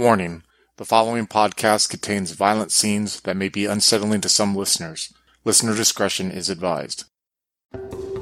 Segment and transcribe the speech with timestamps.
[0.00, 0.44] Warning
[0.78, 5.12] the following podcast contains violent scenes that may be unsettling to some listeners.
[5.44, 7.04] Listener discretion is advised.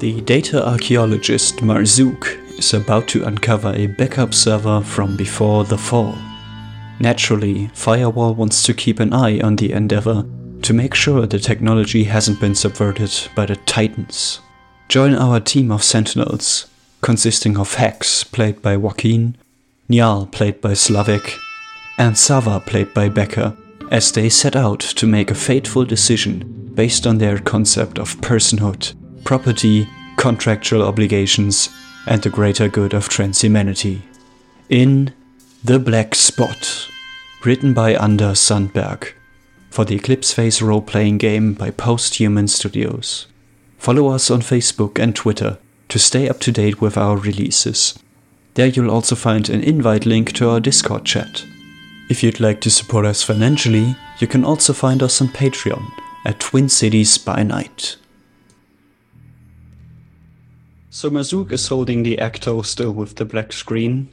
[0.01, 6.17] The data archaeologist Marzook is about to uncover a backup server from before the fall.
[6.99, 10.25] Naturally, Firewall wants to keep an eye on the endeavor
[10.63, 14.41] to make sure the technology hasn't been subverted by the Titans.
[14.89, 16.67] Join our team of Sentinels,
[16.99, 19.37] consisting of Hex, played by Joaquin,
[19.89, 21.39] Njal, played by Slavik,
[21.99, 23.55] and Sava, played by Becker,
[23.91, 28.95] as they set out to make a fateful decision based on their concept of personhood,
[29.25, 31.69] property, contractual obligations,
[32.07, 34.01] and the greater good of transhumanity.
[34.69, 35.13] In
[35.63, 36.89] The Black Spot,
[37.43, 39.13] written by Anders Sandberg,
[39.69, 43.27] for the Eclipse Phase role playing game by Posthuman Studios.
[43.77, 45.57] Follow us on Facebook and Twitter
[45.89, 47.99] to stay up to date with our releases.
[48.53, 51.45] There you'll also find an invite link to our Discord chat.
[52.09, 55.85] If you'd like to support us financially, you can also find us on Patreon
[56.25, 57.97] at Twin Cities by Night.
[60.89, 64.09] So Marzook is holding the Ecto still with the black screen,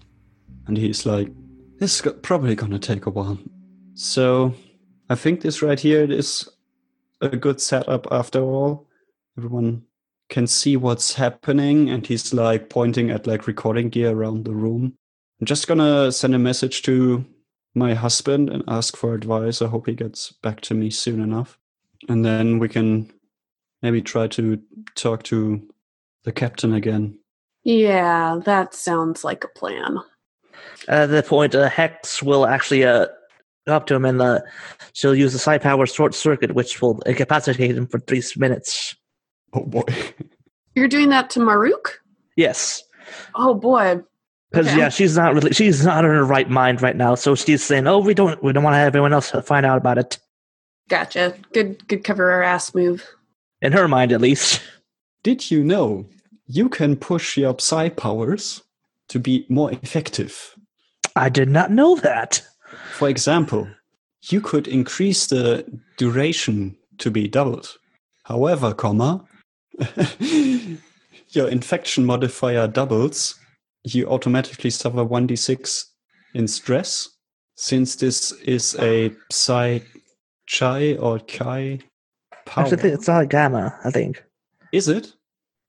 [0.66, 1.32] and he's like,
[1.78, 3.38] "This is probably gonna take a while."
[3.94, 4.54] So,
[5.08, 6.46] I think this right here is
[7.22, 8.86] a good setup after all.
[9.38, 9.84] Everyone
[10.28, 14.98] can see what's happening, and he's like pointing at like recording gear around the room.
[15.40, 17.24] I'm just gonna send a message to
[17.76, 19.62] my husband and ask for advice.
[19.62, 21.58] I hope he gets back to me soon enough.
[22.08, 23.12] And then we can
[23.82, 24.60] maybe try to
[24.94, 25.62] talk to
[26.24, 27.18] the captain again.
[27.64, 29.98] Yeah, that sounds like a plan.
[30.88, 33.06] At that point, uh, Hex will actually uh,
[33.66, 34.40] go up to him and uh,
[34.92, 38.96] she'll use the psi power short circuit, which will incapacitate him for three minutes.
[39.52, 39.84] Oh boy.
[40.74, 41.94] You're doing that to Maruk?
[42.36, 42.84] Yes,
[43.34, 44.02] Oh boy.
[44.50, 44.78] Because Okay.
[44.78, 47.14] yeah, she's not really she's not in her right mind right now.
[47.14, 49.78] So she's saying, "Oh, we don't we don't want to have everyone else find out
[49.78, 50.18] about it."
[50.88, 51.34] Gotcha.
[51.52, 53.04] Good good cover our ass move.
[53.62, 54.60] In her mind, at least.
[55.22, 56.06] Did you know
[56.46, 58.62] you can push your psi powers
[59.08, 60.54] to be more effective?
[61.16, 62.42] I did not know that.
[62.92, 63.66] For example,
[64.28, 65.64] you could increase the
[65.96, 67.76] duration to be doubled.
[68.24, 69.24] However, comma,
[70.20, 73.38] your infection modifier doubles,
[73.94, 75.84] you automatically suffer 1d6
[76.34, 77.08] in stress.
[77.54, 79.80] Since this is a psi
[80.58, 81.78] chi or chi
[82.44, 83.78] power, Actually, it's not gamma.
[83.84, 84.22] I think.
[84.72, 85.12] is it?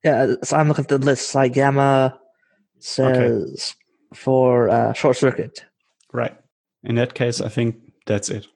[0.03, 1.33] Yeah, so I'm looking at the list.
[1.33, 2.19] Like gamma
[2.79, 3.75] says
[4.13, 5.66] for uh, short circuit.
[6.13, 6.35] Right.
[6.83, 7.75] In that case, I think
[8.06, 8.47] that's it.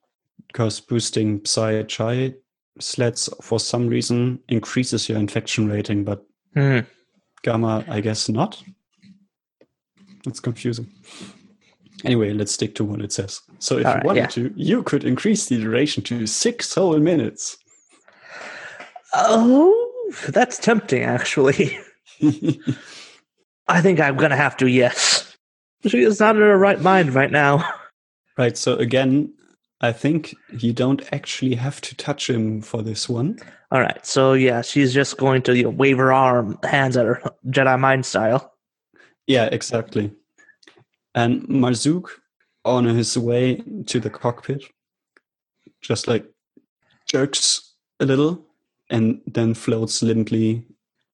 [0.47, 2.33] Because boosting Psi Chi
[2.79, 6.23] sleights for some reason increases your infection rating, but
[6.53, 6.79] Hmm.
[7.43, 8.61] Gamma, I guess not.
[10.25, 10.91] It's confusing.
[12.03, 13.41] Anyway, let's stick to what it says.
[13.59, 14.27] So if All you right, wanted yeah.
[14.27, 17.57] to, you could increase the duration to six whole minutes.
[19.13, 21.03] Oh, that's tempting.
[21.03, 21.77] Actually,
[23.67, 24.67] I think I'm gonna have to.
[24.67, 25.37] Yes,
[25.85, 27.67] she is not in her right mind right now.
[28.37, 28.57] right.
[28.57, 29.33] So again,
[29.81, 33.37] I think you don't actually have to touch him for this one.
[33.71, 37.05] All right, so yeah, she's just going to you know, wave her arm, hands at
[37.05, 38.53] her Jedi mind style.
[39.27, 40.11] Yeah, exactly.
[41.15, 42.09] And Marzook,
[42.63, 44.63] on his way to the cockpit,
[45.81, 46.25] just like
[47.07, 48.45] jerks a little
[48.89, 50.65] and then floats limply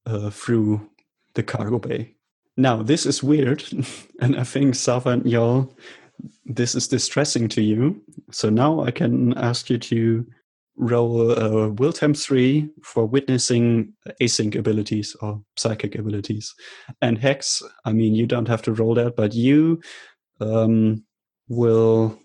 [0.05, 0.89] uh, through
[1.35, 2.15] the cargo bay.
[2.57, 3.63] Now, this is weird,
[4.19, 5.71] and I think Sava and Njal,
[6.45, 8.01] this is distressing to you.
[8.31, 10.25] So now I can ask you to
[10.77, 16.53] roll a will temp 3 for witnessing async abilities or psychic abilities.
[17.01, 19.81] And Hex, I mean, you don't have to roll that, but you
[20.39, 21.03] um,
[21.49, 22.17] will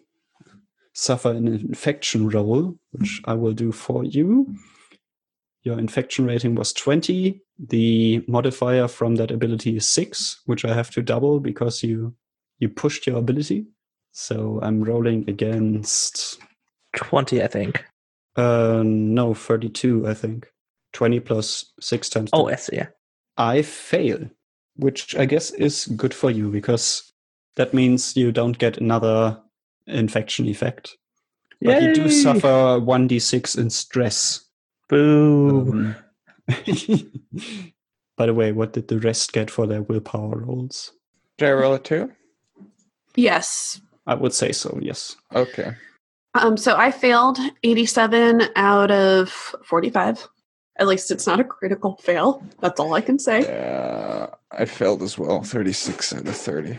[0.94, 4.54] suffer an infection roll, which I will do for you.
[5.62, 7.40] Your infection rating was 20.
[7.58, 12.14] The modifier from that ability is 6, which I have to double because you
[12.58, 13.66] you pushed your ability.
[14.12, 16.38] So I'm rolling against
[16.94, 17.84] Twenty, I think.
[18.36, 20.48] Uh no, 32, I think.
[20.92, 22.50] 20 plus 6 times Oh, two.
[22.50, 22.86] yes, yeah.
[23.38, 24.28] I fail,
[24.76, 27.12] which I guess is good for you because
[27.56, 29.40] that means you don't get another
[29.86, 30.96] infection effect.
[31.62, 34.44] But you do suffer 1d6 in stress.
[34.88, 35.60] Boo.
[35.72, 35.96] Um,
[38.16, 40.92] by the way, what did the rest get for their willpower rolls?
[41.38, 42.10] Did I roll a two?
[43.14, 43.80] Yes.
[44.06, 45.16] I would say so, yes.
[45.34, 45.72] Okay.
[46.34, 49.30] Um so I failed 87 out of
[49.64, 50.28] 45.
[50.78, 52.42] At least it's not a critical fail.
[52.60, 53.42] That's all I can say.
[53.42, 54.28] Yeah.
[54.50, 55.42] I failed as well.
[55.42, 56.78] 36 out of 30.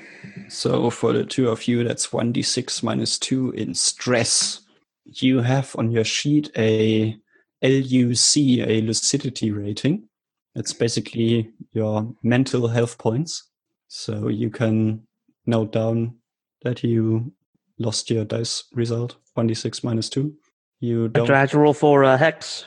[0.50, 4.61] So for the two of you, that's 1d6 minus 2 in stress.
[5.05, 7.17] You have on your sheet a
[7.63, 10.07] LUC, a lucidity rating.
[10.56, 13.49] It's basically your mental health points.
[13.88, 15.07] So you can
[15.45, 16.15] note down
[16.63, 17.31] that you
[17.79, 20.33] lost your dice result, 1d6 minus 2.
[20.79, 22.65] You Do don't I have to roll for a hex?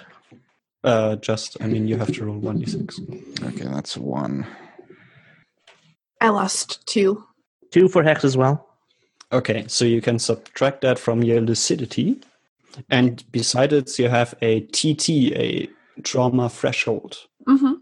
[0.84, 3.44] uh, just, I mean, you have to roll 1d6.
[3.48, 4.46] Okay, that's one.
[6.20, 7.24] I lost two.
[7.70, 8.68] Two for hex as well.
[9.32, 12.20] Okay, so you can subtract that from your lucidity.
[12.90, 15.68] And beside it, you have a TT, a
[16.02, 17.16] trauma threshold.
[17.46, 17.74] hmm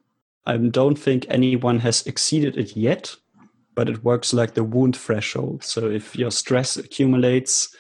[0.47, 3.17] I don't think anyone has exceeded it yet,
[3.75, 5.63] but it works like the wound threshold.
[5.65, 7.75] So if your stress accumulates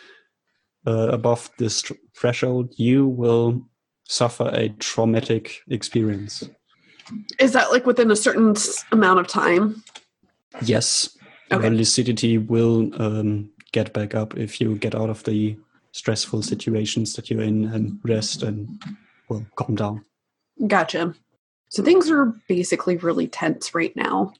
[0.86, 3.62] uh, above this tr- threshold, you will
[4.04, 6.48] suffer a traumatic experience.
[7.38, 9.82] Is that like within a certain s- amount of time?
[10.62, 11.16] Yes,
[11.52, 11.66] Okay.
[11.66, 15.56] your lucidity will um, get back up if you get out of the
[15.92, 18.68] stressful situations that you're in and rest and
[19.28, 20.04] will calm down.
[20.66, 21.14] Gotcha.
[21.68, 24.32] So things are basically really tense right now.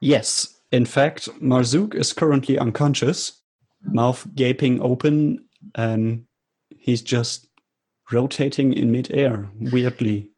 [0.00, 3.40] Yes, in fact, Marzook is currently unconscious,
[3.84, 5.44] mouth gaping open,
[5.76, 6.24] and
[6.76, 7.46] he's just
[8.10, 10.30] rotating in midair weirdly,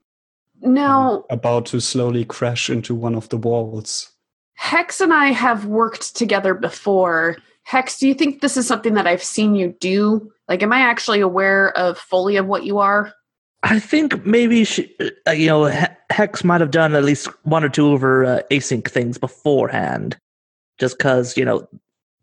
[0.61, 4.13] Now, about to slowly crash into one of the walls.
[4.57, 7.39] Hex and I have worked together before.
[7.63, 10.31] Hex, do you think this is something that I've seen you do?
[10.49, 13.15] Like, am I actually aware of fully of what you are?
[13.63, 14.95] I think maybe she,
[15.27, 15.65] uh, you know
[16.11, 20.17] Hex might have done at least one or two of her uh, async things beforehand,
[20.79, 21.69] just because you know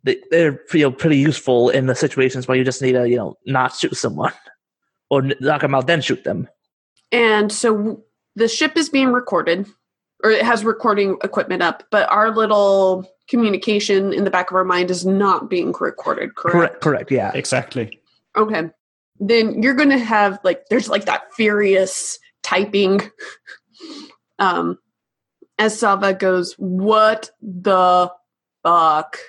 [0.04, 3.18] they, they're you know pretty useful in the situations where you just need to you
[3.18, 4.34] know not shoot someone
[5.10, 6.48] or n- knock them out then shoot them.
[7.12, 8.04] And so
[8.36, 9.68] the ship is being recorded,
[10.24, 14.64] or it has recording equipment up, but our little communication in the back of our
[14.64, 16.54] mind is not being recorded, correct?
[16.54, 17.32] Correct, correct, yeah.
[17.36, 18.02] Exactly.
[18.36, 18.70] Okay.
[19.20, 23.02] Then you're going to have like there's like that furious typing
[24.40, 24.80] um
[25.60, 28.12] as Sava goes, "What the
[28.64, 29.20] fuck?"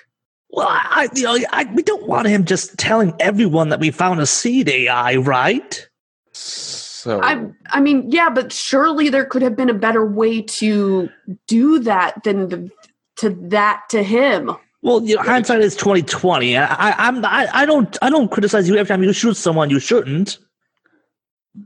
[0.49, 4.21] Well, I, you know, I, we don't want him just telling everyone that we found
[4.21, 5.89] a seed AI, right?
[6.31, 11.09] So I I mean, yeah, but surely there could have been a better way to
[11.47, 12.71] do that than the,
[13.17, 14.51] to that to him.
[14.81, 16.57] Well, you know, hindsight is twenty twenty.
[16.57, 19.69] I, I, I'm I, I don't I don't criticize you every time you shoot someone
[19.69, 20.39] you shouldn't.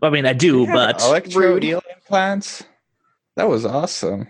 [0.01, 2.63] I mean, I do, Yeah, but electro implants.
[3.35, 4.27] That was awesome.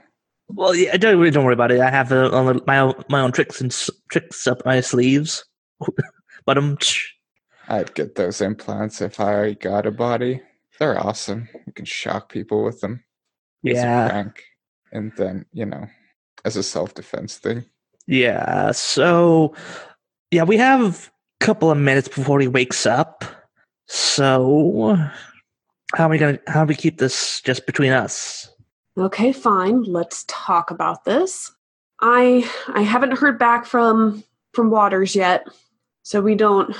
[0.50, 1.80] Well, yeah, don't really don't worry about it.
[1.80, 3.72] I have uh, on my own my own tricks and
[4.10, 5.46] tricks up my sleeves.
[6.46, 6.78] but um,
[7.68, 10.42] I'd get those implants if I got a body.
[10.80, 11.48] They're awesome.
[11.68, 13.04] You can shock people with them.
[13.62, 14.44] yeah, prank,
[14.92, 15.86] and then you know,
[16.46, 17.66] as a self defense thing.
[18.08, 18.72] yeah.
[18.72, 19.54] So,
[20.32, 23.24] yeah, we have a couple of minutes before he wakes up.
[23.88, 24.98] So,
[25.96, 28.50] how are we gonna how do we keep this just between us?
[29.00, 29.84] Okay, fine.
[29.84, 31.52] Let's talk about this.
[32.02, 34.24] I I haven't heard back from
[34.54, 35.48] from Waters yet,
[36.04, 36.76] so we don't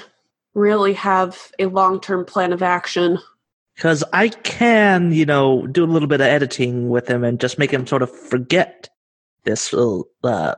[0.54, 3.20] really have a long-term plan of action.
[3.76, 7.58] because I can, you know, do a little bit of editing with him and just
[7.58, 8.90] make him sort of forget
[9.46, 10.56] this little uh,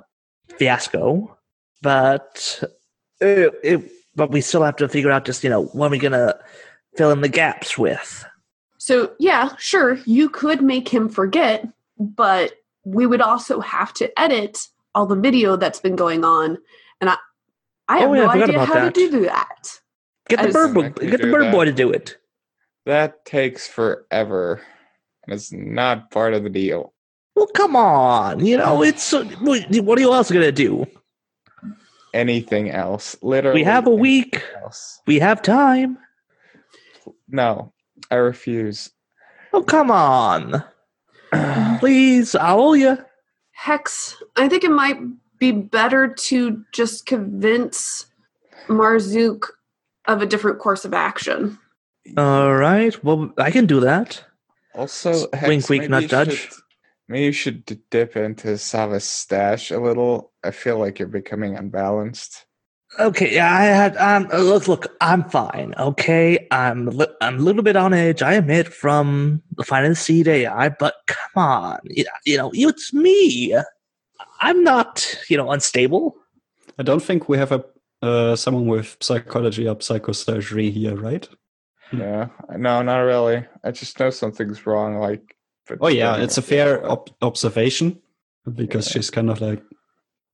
[0.58, 1.38] fiasco.
[1.84, 2.64] But
[3.20, 6.00] it, it, but we still have to figure out just you know what are we
[6.00, 6.40] gonna
[6.96, 8.26] fill in the gaps with.
[8.84, 11.68] So, yeah, sure, you could make him forget,
[12.00, 14.58] but we would also have to edit
[14.96, 16.58] all the video that's been going on.
[17.00, 17.16] And I,
[17.88, 18.96] I have Oh, yeah, no I idea how that.
[18.96, 19.80] to do that.
[20.30, 21.52] Get the As- bird, boy, get the bird that.
[21.52, 22.18] boy to do it.
[22.88, 24.60] That takes forever,
[25.28, 26.92] and it's not part of the deal.
[27.36, 30.88] Well, come on, you know it's what what are you else gonna do?
[32.16, 33.16] Anything else?
[33.22, 34.44] Literally, We have a week.
[34.64, 35.02] Else.
[35.06, 36.00] We have time.
[37.28, 37.72] No,
[38.12, 38.92] I refuse.
[39.54, 40.64] Oh, come on,
[41.80, 42.98] please, I owe you.
[43.54, 44.98] Hex, I think it might
[45.40, 48.06] be better to just convince
[48.68, 49.46] Marzook
[50.08, 51.58] of a different course of action.
[52.18, 54.24] All right, well, I can do that.
[54.76, 56.54] Also, Hex, Wink, wink, maybe nudge, you should-
[57.08, 60.32] Maybe you should dip into Sava's stash a little.
[60.46, 62.46] I feel like you're becoming unbalanced.
[63.00, 65.74] Okay, yeah, I had um uh, look look, I'm fine.
[65.80, 68.22] Okay, I'm li- I'm a little bit on edge.
[68.22, 72.94] I admit from the final the seed AI, but come on, you, you know, it's
[72.94, 73.56] me.
[74.42, 76.16] I'm not, you know, unstable.
[76.78, 77.64] I don't think we have a
[78.02, 81.28] uh, someone with psychology or psychosurgery here, right?
[81.94, 83.46] Yeah, no, not really.
[83.64, 84.98] I just know something's wrong.
[84.98, 85.36] Like,
[85.80, 88.02] Oh yeah, it's a fair ob- observation.
[88.56, 88.94] because Yeah.
[88.94, 89.62] she's kind of like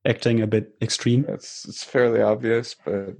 [0.08, 1.26] acting a bit extreme.
[1.28, 3.16] It's it's fairly obvious, but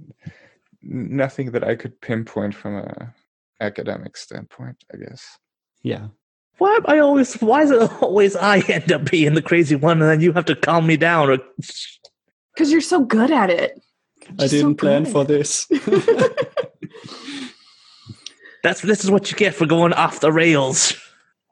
[0.82, 3.14] nothing that I could pinpoint from a
[3.60, 4.84] academic standpoint.
[4.92, 5.38] I guess.
[5.82, 6.08] Yeah.
[6.58, 7.34] Why am I always?
[7.34, 10.46] Why is it always I end up being the crazy one, and then you have
[10.46, 11.30] to calm me down?
[11.30, 11.38] Or
[12.54, 13.80] Because you're so good at it.
[14.30, 15.66] I Just so didn't plan for this.
[18.64, 20.94] that's this is what you get for going off the rails.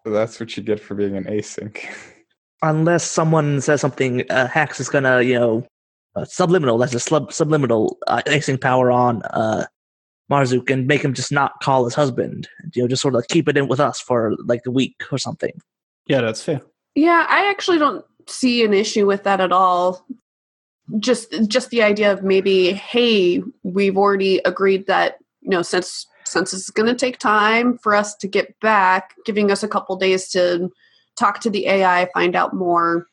[0.04, 1.78] That's what you get for being an async.
[2.62, 5.66] Unless someone says something, uh, Hex is gonna, you know,
[6.14, 6.78] uh, subliminal.
[6.78, 9.66] That's a sub- subliminal uh, async power on uh,
[10.30, 12.48] Marzook and make him just not call his husband.
[12.74, 15.18] You know, just sort of keep it in with us for like a week or
[15.18, 15.52] something.
[16.08, 16.62] yeah, that's fair.
[16.94, 20.06] Yeah, I actually don't see an issue with that at all.
[20.98, 26.52] Just just the idea of maybe, hey, we've already agreed that, you know, since since
[26.52, 30.28] it's going to take time for us to get back, giving us a couple days
[30.30, 30.70] to
[31.18, 33.06] talk to the AI, find out more.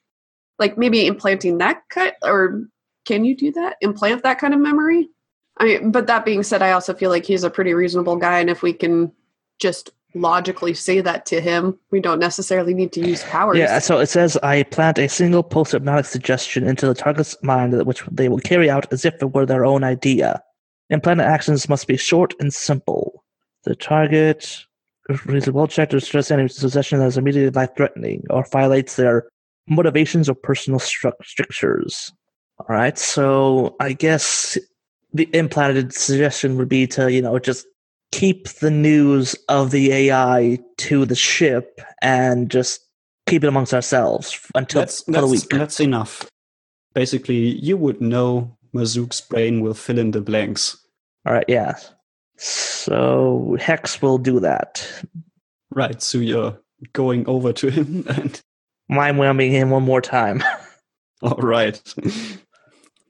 [0.60, 2.63] Like maybe implanting that cut or
[3.05, 3.77] can you do that?
[3.81, 5.10] Implant that kind of memory?
[5.57, 8.39] I mean, but that being said, I also feel like he's a pretty reasonable guy
[8.39, 9.12] and if we can
[9.60, 13.57] just logically say that to him, we don't necessarily need to use powers.
[13.57, 17.83] Yeah, so it says I plant a single post hypnotic suggestion into the target's mind,
[17.86, 20.41] which they will carry out as if it were their own idea.
[20.89, 23.24] Implanted actions must be short and simple.
[23.63, 24.65] The target
[25.29, 29.27] is well checked or stress any suggestion that is immediately life threatening or violates their
[29.67, 32.12] motivations or personal strictures.
[32.60, 34.58] All right, so I guess
[35.13, 37.65] the implanted suggestion would be to, you know, just
[38.12, 42.79] keep the news of the AI to the ship and just
[43.27, 45.50] keep it amongst ourselves until That's, for the week.
[45.50, 46.29] that's enough.
[46.93, 50.77] Basically, you would know Marzook's brain will fill in the blanks.
[51.25, 51.75] All right, yeah.
[52.38, 54.88] So Hex will do that.
[55.72, 56.60] Right, so you're
[56.94, 58.42] going over to him and
[58.90, 60.44] Mind whelming him one more time.
[61.22, 61.82] all right.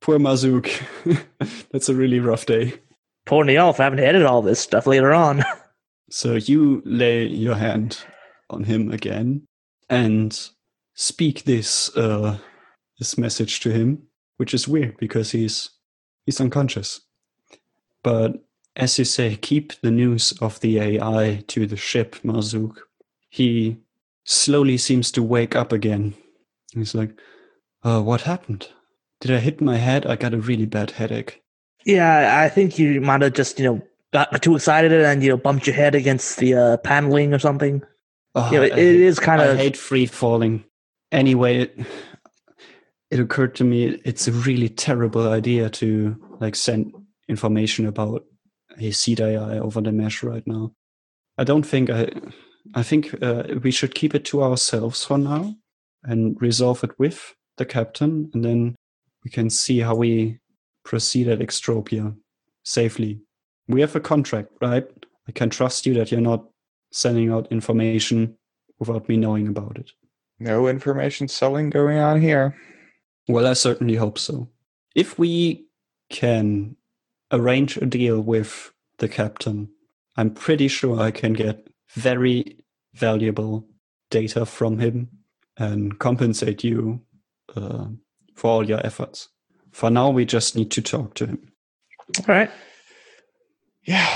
[0.01, 0.71] Poor Marzook.
[1.71, 2.73] That's a really rough day.
[3.25, 5.43] Poor Neolf having to edit all this stuff later on.
[6.09, 8.03] So you lay your hand
[8.49, 9.47] on him again
[9.89, 10.49] and
[10.93, 12.37] speak this uh
[12.99, 14.03] this message to him,
[14.37, 15.69] which is weird because he's
[16.25, 17.01] he's unconscious.
[18.03, 18.33] But
[18.75, 22.77] as you say, keep the news of the AI to the ship, Marzook.
[23.29, 23.77] He
[24.25, 26.13] slowly seems to wake up again.
[26.73, 27.11] He's like,
[27.83, 28.69] uh, what happened?
[29.21, 30.05] Did I hit my head?
[30.05, 31.41] I got a really bad headache.
[31.85, 35.37] yeah, I think you might have just, you know, got too excited and, you know,
[35.37, 37.81] bumped your head against the uh, paneling or something.
[38.35, 39.57] Oh, Yeah, I it, it is kind I of.
[39.57, 40.63] hate free falling.
[41.11, 41.79] Anyway, it,
[43.11, 46.91] it occurred to me it's a really terrible idea to like send
[47.29, 48.25] information about
[48.79, 50.73] a seed AI over the mesh right now.
[51.37, 52.09] I don't think I.
[52.75, 55.53] I think uh, we should keep it to ourselves for now
[56.03, 58.75] and resolve it with the captain, and then
[59.23, 60.39] we can see how we
[60.85, 62.15] proceed at Extropia
[62.63, 63.19] safely.
[63.67, 64.87] We have a contract, right?
[65.27, 66.45] I can trust you that you're not
[66.91, 68.37] sending out information
[68.79, 69.91] without me knowing about it.
[70.39, 72.55] No information selling going on here.
[73.27, 74.49] Well, I certainly hope so.
[74.95, 75.65] If we
[76.09, 76.75] can
[77.33, 79.69] arrange a deal with the captain,
[80.15, 82.63] I'm pretty sure I can get very
[82.93, 83.67] valuable
[84.09, 85.09] data from him
[85.57, 87.01] and compensate you
[87.55, 87.87] uh,
[88.35, 89.29] for all your efforts.
[89.71, 91.51] For now, we just need to talk to him.
[92.19, 92.51] All right.
[93.83, 94.07] Yeah.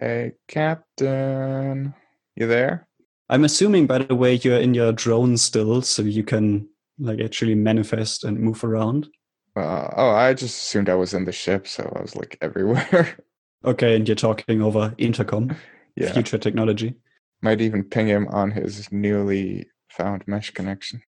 [0.00, 1.94] Hey, Captain.
[2.34, 2.88] You there?
[3.28, 7.54] I'm assuming, by the way, you're in your drone still, so you can like actually
[7.54, 9.08] manifest and move around.
[9.56, 13.16] Uh, oh, I just assumed I was in the ship, so I was like everywhere.
[13.64, 15.56] Okay, and you're talking over intercom,
[15.96, 16.12] yeah.
[16.12, 16.94] future technology.
[17.42, 21.02] Might even ping him on his newly found mesh connection.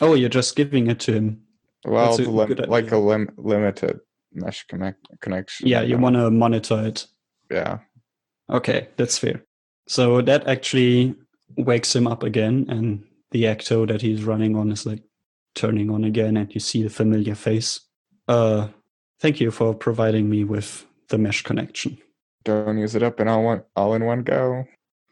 [0.00, 1.42] Oh, you're just giving it to him.
[1.84, 4.00] Well, a lim- like a lim- limited
[4.32, 5.68] mesh connect- connection.
[5.68, 7.06] Yeah, you want to monitor it.
[7.50, 7.78] Yeah.
[8.50, 9.44] Okay, that's fair.
[9.86, 11.14] So that actually
[11.56, 15.02] wakes him up again, and the ecto that he's running on is like
[15.58, 17.80] turning on again, and you see the familiar face.
[18.28, 18.68] Uh,
[19.20, 21.98] thank you for providing me with the mesh connection.
[22.44, 24.64] Don't use it up in all one all in one go.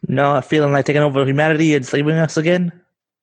[0.09, 2.73] No, I'm feeling like taking over humanity and saving us again?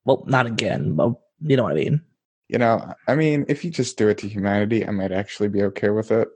[0.06, 2.02] Well, not again, but you know what I mean.
[2.50, 5.64] You know, I mean, if you just do it to humanity, I might actually be
[5.64, 6.28] okay with it.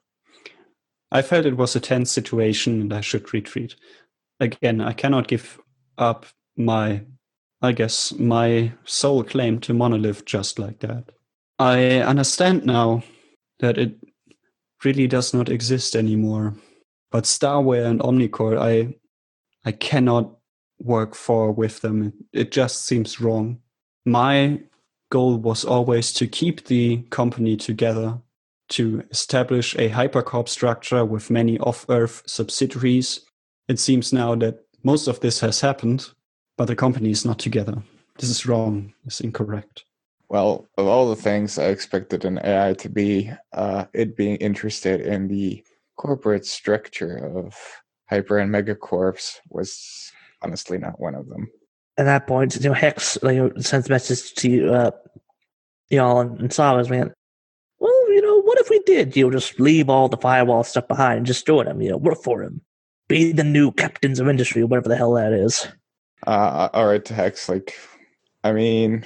[1.12, 3.76] I felt it was a tense situation, and I should retreat.
[4.40, 5.60] Again, I cannot give
[5.98, 6.26] up
[6.56, 7.04] my,
[7.62, 11.12] I guess, my sole claim to monolith just like that.
[11.60, 13.04] I understand now
[13.60, 13.96] that it
[14.84, 16.56] really does not exist anymore.
[17.12, 18.96] But Starware and Omnicor, I
[19.66, 20.38] I cannot
[20.80, 22.14] work for with them.
[22.32, 23.60] It just seems wrong.
[24.06, 24.62] My
[25.10, 28.20] goal was always to keep the company together,
[28.70, 33.22] to establish a hypercorp structure with many off Earth subsidiaries.
[33.68, 36.10] It seems now that most of this has happened,
[36.58, 37.82] but the company is not together.
[38.18, 39.86] This is wrong, it's incorrect.
[40.30, 45.02] Well, of all the things I expected an AI to be, uh, it being interested
[45.02, 45.64] in the
[45.96, 47.56] corporate structure of
[48.10, 50.12] hyper and megacorps was
[50.42, 51.48] honestly not one of them.
[51.98, 54.92] At that point, you know, Hex you know, sends a message to you, uh,
[55.92, 57.14] Njal and, and Savas, man.
[57.80, 60.88] Well, you know, what if we did, you know, just leave all the firewall stuff
[60.88, 62.62] behind and just join him, you know, work for him.
[63.08, 65.68] Be the new captains of industry, whatever the hell that is.
[66.28, 67.74] Uh, all right, Hex, like,
[68.44, 69.06] I mean,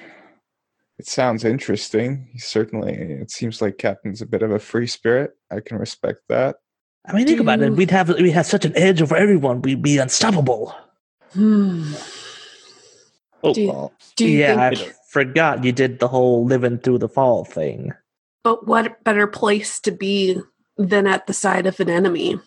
[0.97, 2.27] it sounds interesting.
[2.37, 5.31] Certainly, it seems like Captain's a bit of a free spirit.
[5.51, 6.55] I can respect that.
[7.05, 7.73] I mean, think Do about it.
[7.73, 9.61] We'd have we have such an edge over everyone.
[9.61, 10.75] We'd be unstoppable.
[11.33, 11.93] Hmm.
[13.43, 16.99] Oh, Do you, do you yeah, think, I forgot you did the whole living through
[16.99, 17.91] the fall thing.
[18.43, 20.39] but what better place to be
[20.77, 22.39] than at the side of an enemy?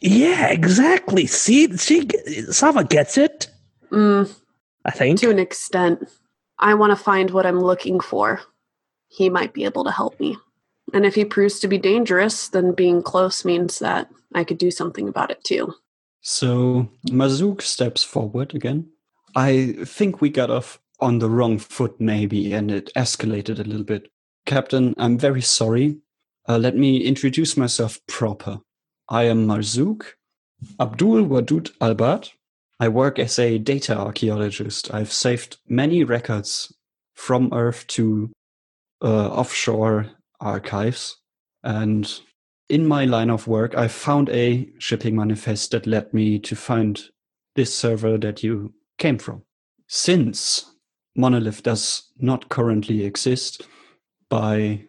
[0.00, 1.26] Yeah, exactly.
[1.26, 2.08] See, she
[2.50, 3.48] Sava gets it.
[3.92, 4.34] Mm,
[4.84, 5.20] I think.
[5.20, 6.08] to an extent.
[6.58, 8.40] I want to find what I'm looking for.
[9.08, 10.36] He might be able to help me.
[10.94, 14.70] And if he proves to be dangerous, then being close means that I could do
[14.70, 15.74] something about it too.
[16.20, 18.88] So Marzook steps forward again.
[19.34, 23.84] I think we got off on the wrong foot, maybe, and it escalated a little
[23.84, 24.10] bit.
[24.46, 25.98] Captain, I'm very sorry.
[26.48, 28.60] Uh, let me introduce myself proper.
[29.08, 30.14] I am Marzook,
[30.80, 32.30] Abdul Wadud Albat.
[32.82, 34.92] I work as a data archaeologist.
[34.92, 36.74] I've saved many records
[37.14, 38.32] from Earth to
[39.00, 40.10] uh, offshore
[40.40, 41.16] archives.
[41.62, 42.12] And
[42.68, 47.00] in my line of work, I found a shipping manifest that led me to find
[47.54, 49.44] this server that you came from.
[49.86, 50.74] Since
[51.14, 53.64] Monolith does not currently exist,
[54.28, 54.88] by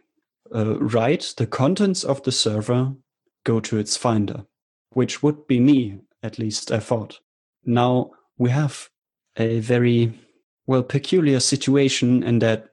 [0.51, 2.95] uh, right, the contents of the server
[3.43, 4.47] go to its finder,
[4.93, 7.19] which would be me, at least I thought.
[7.65, 8.89] Now we have
[9.37, 10.19] a very,
[10.67, 12.69] well, peculiar situation in that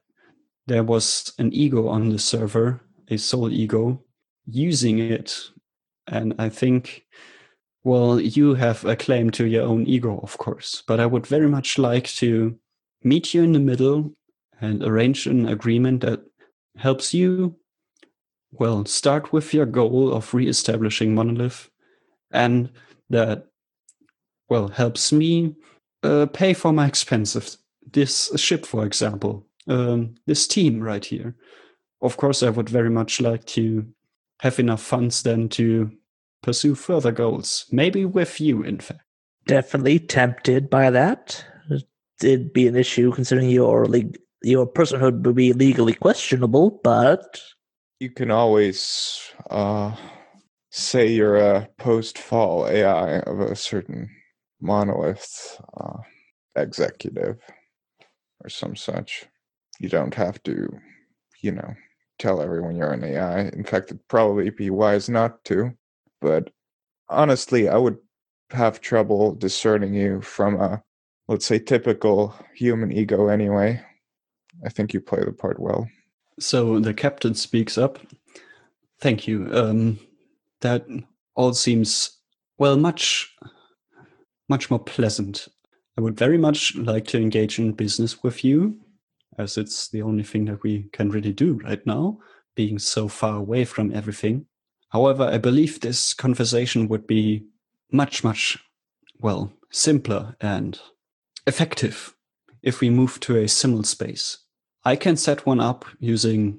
[0.67, 4.03] there was an ego on the server, a soul ego,
[4.47, 5.37] using it.
[6.07, 7.07] And I think,
[7.83, 11.49] well, you have a claim to your own ego, of course, but I would very
[11.49, 12.59] much like to
[13.03, 14.13] meet you in the middle
[14.61, 16.21] and arrange an agreement that
[16.77, 17.57] helps you,
[18.53, 21.71] well, start with your goal of reestablishing Monolith
[22.31, 22.71] and
[23.09, 23.47] that,
[24.51, 25.55] well, helps me
[26.03, 27.57] uh, pay for my expenses.
[27.93, 31.35] This ship, for example, um, this team right here.
[32.03, 33.87] Of course, I would very much like to
[34.41, 35.91] have enough funds then to
[36.43, 37.67] pursue further goals.
[37.71, 39.03] Maybe with you, in fact.
[39.47, 41.45] Definitely tempted by that.
[42.23, 47.41] It'd be an issue considering your leg- your personhood would be legally questionable, but
[47.99, 49.95] you can always uh,
[50.71, 54.11] say you're a post-fall AI of a certain
[54.61, 55.99] monolith uh,
[56.57, 57.39] executive
[58.43, 59.27] or some such.
[59.79, 60.69] You don't have to,
[61.41, 61.75] you know,
[62.19, 63.49] tell everyone you're an AI.
[63.49, 65.73] In fact, it'd probably be wise not to.
[66.21, 66.51] But
[67.09, 67.99] honestly, I would
[68.51, 70.83] have trouble discerning you from a,
[71.29, 73.81] let's say, typical human ego anyway.
[74.65, 75.89] I think you play the part well.
[76.39, 77.99] So the captain speaks up.
[79.01, 79.49] Thank you.
[79.53, 79.99] Um,
[80.61, 80.87] that
[81.35, 82.19] all seems
[82.59, 83.35] well much,
[84.51, 85.49] much more pleasant.
[85.97, 88.79] I would very much like to engage in business with you,
[89.39, 92.19] as it's the only thing that we can really do right now,
[92.55, 94.47] being so far away from everything.
[94.91, 97.47] However, I believe this conversation would be
[97.93, 98.59] much, much,
[99.21, 100.79] well, simpler and
[101.47, 102.15] effective
[102.63, 104.39] if we move to a simul space.
[104.85, 106.59] I can set one up using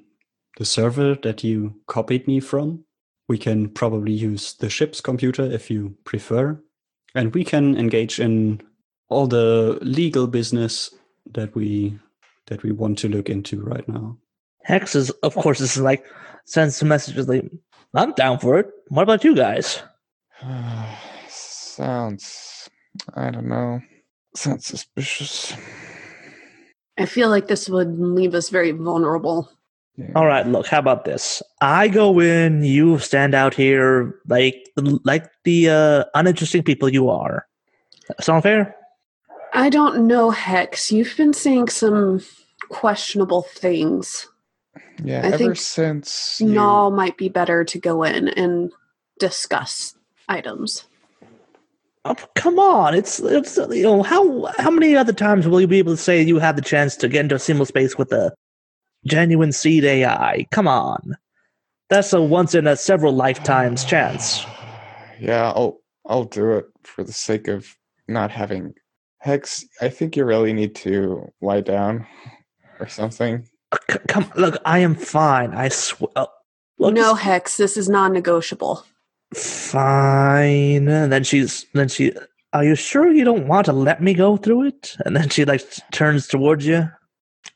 [0.56, 2.84] the server that you copied me from.
[3.28, 6.62] We can probably use the ship's computer if you prefer.
[7.14, 8.60] And we can engage in
[9.08, 10.90] all the legal business
[11.32, 11.98] that we
[12.46, 14.16] that we want to look into right now.
[14.64, 16.04] Hex is, of course, this is like
[16.44, 17.44] sends some messages like,
[17.94, 19.82] "I'm down for it." What about you guys?
[21.28, 22.68] Sounds,
[23.14, 23.80] I don't know,
[24.34, 25.54] sounds suspicious.
[26.98, 29.50] I feel like this would leave us very vulnerable.
[29.96, 30.12] Yeah.
[30.14, 31.42] All right, look, how about this?
[31.60, 34.70] I go in, you stand out here like
[35.04, 37.46] like the uh, uninteresting people you are.
[38.20, 38.74] Sound fair?
[39.52, 40.90] I don't know, Hex.
[40.90, 42.22] You've been saying some
[42.70, 44.26] questionable things.
[45.04, 48.72] Yeah, I ever think since you, No, might be better to go in and
[49.18, 49.94] discuss
[50.28, 50.84] items.
[52.04, 55.78] Oh, come on, it's it's you know how how many other times will you be
[55.78, 58.32] able to say you have the chance to get into a simul space with a
[59.06, 60.46] genuine seed AI.
[60.50, 61.16] Come on.
[61.90, 64.44] That's a once in a several lifetimes chance.
[65.20, 67.76] Yeah, I'll I'll do it for the sake of
[68.08, 68.74] not having
[69.18, 69.64] Hex.
[69.80, 72.06] I think you really need to lie down
[72.80, 73.46] or something.
[73.70, 75.52] Uh, c- come, look, I am fine.
[75.54, 76.26] I swear.
[76.78, 78.84] Look, no, Hex, this is non negotiable.
[79.34, 80.88] fine.
[80.88, 82.12] And then she's, then she,
[82.52, 84.96] are you sure you don't want to let me go through it?
[85.04, 85.62] And then she like
[85.92, 86.88] turns towards you.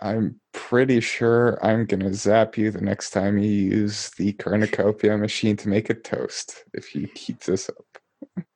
[0.00, 5.56] I'm pretty sure I'm gonna zap you the next time you use the cornucopia machine
[5.58, 8.46] to make a toast if you keep this up.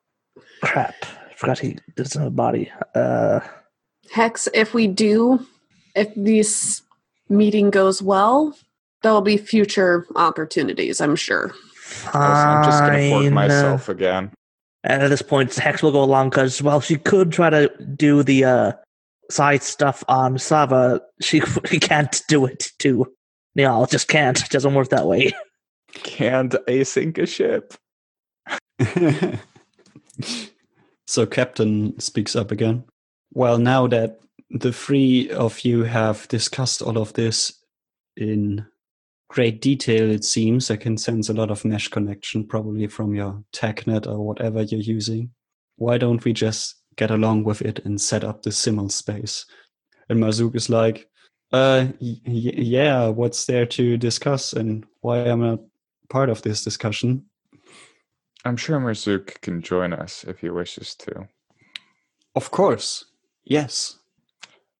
[0.61, 0.95] Crap.
[1.03, 2.71] I forgot he doesn't have a body.
[2.93, 3.39] Uh,
[4.11, 5.45] Hex, if we do,
[5.95, 6.83] if this
[7.29, 8.55] meeting goes well,
[9.01, 11.53] there will be future opportunities, I'm sure.
[12.13, 14.31] Also, I'm just gonna fork myself again.
[14.83, 18.23] And at this point, Hex will go along because, well, she could try to do
[18.23, 18.71] the uh,
[19.31, 21.01] side stuff on Sava.
[21.21, 23.13] She, she can't do it too.
[23.55, 24.41] Neal just can't.
[24.41, 25.31] It doesn't work that way.
[25.93, 27.73] Can't async a ship?
[31.05, 32.85] so Captain speaks up again.
[33.33, 37.53] Well, now that the three of you have discussed all of this
[38.15, 38.65] in
[39.29, 43.43] great detail, it seems I can sense a lot of mesh connection, probably from your
[43.53, 45.31] TechNet or whatever you're using.
[45.77, 49.45] Why don't we just get along with it and set up the simul space?
[50.09, 51.07] And Marzook is like,
[51.51, 55.59] uh, y- yeah, what's there to discuss and why am I not
[56.09, 57.25] part of this discussion?
[58.43, 61.27] I'm sure Marzook can join us if he wishes to.
[62.35, 63.05] Of course,
[63.43, 63.97] yes.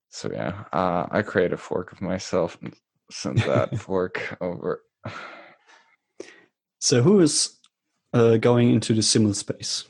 [0.10, 2.74] So yeah, uh, I create a fork of myself and
[3.12, 4.84] send that fork over.
[6.80, 7.60] So who is
[8.13, 9.86] uh, going into the simul space?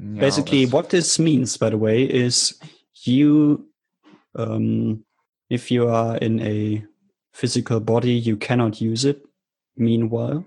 [0.00, 2.58] Yeah, Basically, that's- what this means, by the way, is
[3.04, 3.66] you,
[4.34, 5.04] um,
[5.50, 6.84] if you are in a
[7.32, 9.22] physical body, you cannot use it.
[9.76, 10.44] Meanwhile,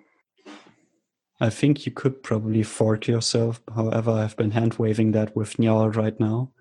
[1.39, 3.61] I think you could probably fork yourself.
[3.75, 6.51] However, I've been hand waving that with Njal right now.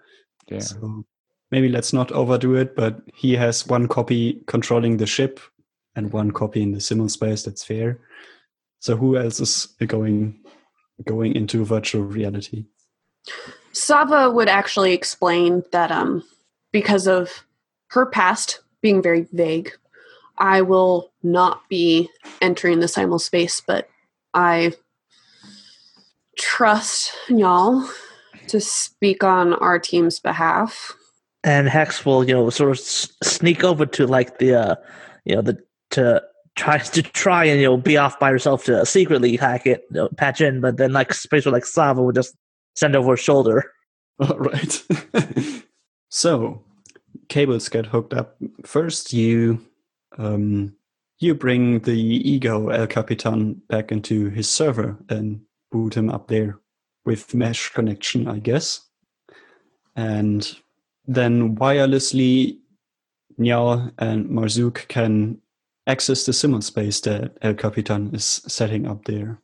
[0.48, 0.60] Yeah.
[0.60, 1.04] So
[1.50, 5.40] maybe let's not overdo it, but he has one copy controlling the ship
[5.94, 7.44] and one copy in the simul space.
[7.44, 8.00] That's fair.
[8.80, 10.40] So who else is going
[11.04, 12.66] going into virtual reality?
[13.72, 16.22] Sava would actually explain that um,
[16.72, 17.44] because of
[17.88, 19.72] her past being very vague,
[20.38, 22.08] I will not be
[22.40, 23.88] entering the simul space, but
[24.34, 24.72] I
[26.38, 27.88] trust y'all
[28.48, 30.92] to speak on our team's behalf.
[31.44, 34.74] and Hex will, you know, sort of sneak over to like the, uh,
[35.24, 35.58] you know, the
[35.90, 36.22] to
[36.56, 39.96] try to try and you know be off by herself to secretly hack it, you
[39.96, 42.36] know, patch in, but then like space with like Sava would just
[42.74, 43.72] send over shoulder.
[44.18, 44.82] All right.
[46.08, 46.62] so
[47.28, 48.36] cables get hooked up.
[48.64, 49.64] First, you
[50.18, 50.74] um,
[51.18, 56.58] you bring the ego El Capitan back into his server and boot him up there
[57.04, 58.80] with mesh connection, I guess.
[59.96, 60.56] And
[61.06, 62.58] then wirelessly,
[63.38, 65.38] Njal and Marzook can
[65.86, 69.40] access the simul space that El Capitan is setting up there.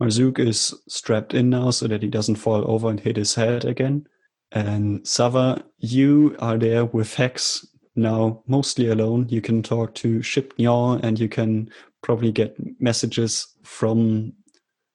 [0.00, 3.64] Marzook is strapped in now so that he doesn't fall over and hit his head
[3.64, 4.06] again.
[4.52, 9.26] And Sava, you are there with Hex now, mostly alone.
[9.28, 11.68] You can talk to Ship Njal and you can
[12.02, 14.32] probably get messages from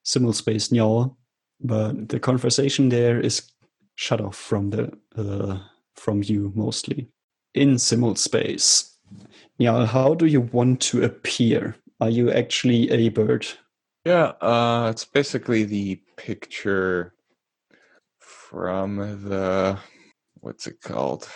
[0.03, 1.15] Simul Space Njal,
[1.59, 3.51] but the conversation there is
[3.95, 5.59] shut off from the uh,
[5.95, 7.07] from you mostly.
[7.53, 8.97] In Simul Space,
[9.59, 11.75] Njal, how do you want to appear?
[12.01, 13.45] Are you actually a bird?
[14.05, 17.13] Yeah, uh, it's basically the picture
[18.19, 19.79] from the
[20.41, 21.29] what's it called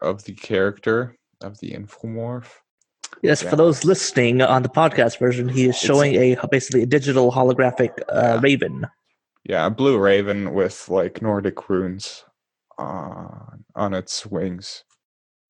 [0.00, 2.46] of the character of the infomorph.
[3.22, 3.50] Yes, Yeah.
[3.50, 7.98] for those listening on the podcast version, he is showing a basically a digital holographic
[8.08, 8.40] uh, Yeah.
[8.42, 8.86] raven.
[9.44, 12.24] Yeah, a blue raven with like Nordic runes
[12.78, 14.82] on on its wings.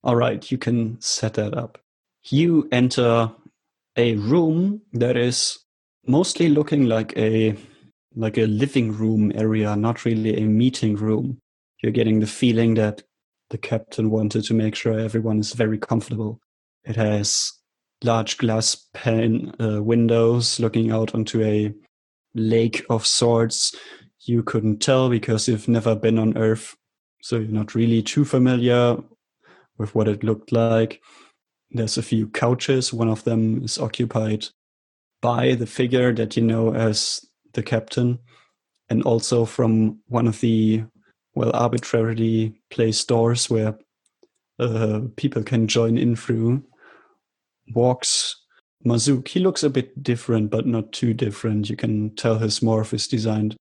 [0.04, 1.78] All right, you can set that up.
[2.24, 3.32] You enter
[3.96, 5.60] a room that is
[6.08, 7.56] mostly looking like a
[8.14, 11.38] like a living room area, not really a meeting room.
[11.82, 13.02] You're getting the feeling that
[13.50, 16.40] the captain wanted to make sure everyone is very comfortable.
[16.84, 17.52] It has
[18.02, 21.74] large glass pane uh, windows looking out onto a
[22.34, 23.74] lake of sorts.
[24.20, 26.74] You couldn't tell because you've never been on Earth,
[27.22, 28.96] so you're not really too familiar
[29.78, 31.02] with what it looked like.
[31.70, 32.92] There's a few couches.
[32.92, 34.46] One of them is occupied
[35.20, 37.24] by the figure that you know as
[37.54, 38.18] the captain,
[38.88, 40.84] and also from one of the
[41.34, 43.78] well arbitrarily placed doors where
[44.58, 46.62] uh, people can join in through.
[47.74, 48.36] walks
[48.86, 49.28] Marzook.
[49.28, 51.68] He looks a bit different, but not too different.
[51.68, 53.56] You can tell his morph is designed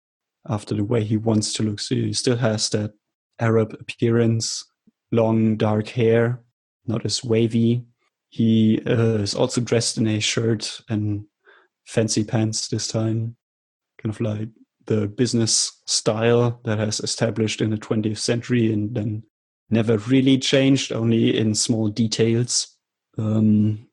[0.47, 1.79] after the way he wants to look.
[1.79, 2.93] So he still has that
[3.39, 4.63] Arab appearance,
[5.11, 6.41] long dark hair,
[6.85, 7.83] not as wavy.
[8.29, 11.25] He uh, is also dressed in a shirt and
[11.85, 13.35] fancy pants this time,
[14.01, 14.49] kind of like
[14.85, 19.23] the business style that has established in the 20th century and then
[19.69, 22.75] never really changed, only in small details.
[23.17, 23.87] Um,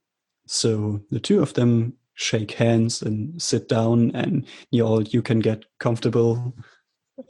[0.46, 5.40] so the two of them shake hands and sit down, and you all you can
[5.40, 6.54] get comfortable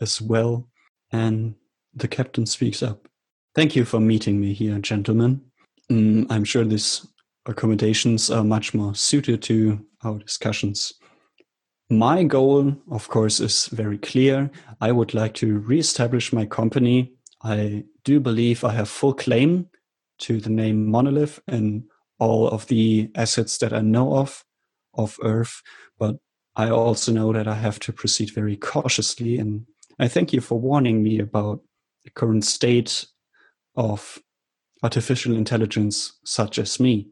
[0.01, 0.69] as well.
[1.13, 1.55] And
[1.95, 3.07] the captain speaks up.
[3.55, 5.43] Thank you for meeting me here, gentlemen.
[5.91, 7.07] Mm, I'm sure these
[7.47, 10.93] accommodations are much more suited to our discussions.
[11.91, 14.51] My goal, of course, is very clear.
[14.81, 17.13] I would like to reestablish my company.
[17.43, 19.69] I do believe I have full claim
[20.21, 21.85] to the name Monolith and
[22.19, 24.45] all of the assets that I know of
[24.95, 25.63] of Earth,
[25.99, 26.17] but
[26.57, 29.39] I also know that I have to proceed very cautiously.
[29.39, 29.67] And
[29.99, 31.61] I thank you for warning me about
[32.05, 33.07] the current state
[33.75, 34.19] of
[34.83, 37.09] artificial intelligence such as me.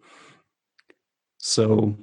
[1.38, 1.96] So,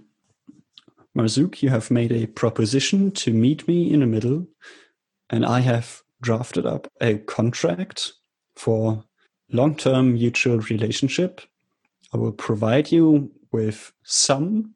[1.17, 4.45] Marzook, you have made a proposition to meet me in the middle,
[5.32, 8.13] and I have drafted up a contract
[8.56, 9.03] for
[9.51, 11.41] long-term mutual relationship.
[12.13, 14.75] I will provide you with some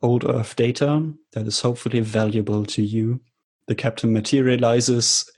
[0.00, 3.20] old Earth data that is hopefully valuable to you.
[3.66, 5.30] The captain materializes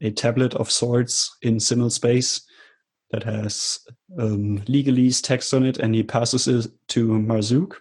[0.00, 2.40] a tablet of sorts in simul space
[3.10, 3.80] that has
[4.18, 7.76] um, legalese text on it, and he passes it to Marzook,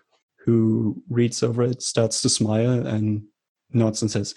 [0.45, 3.23] who reads over it, starts to smile, and
[3.73, 4.35] nods and says,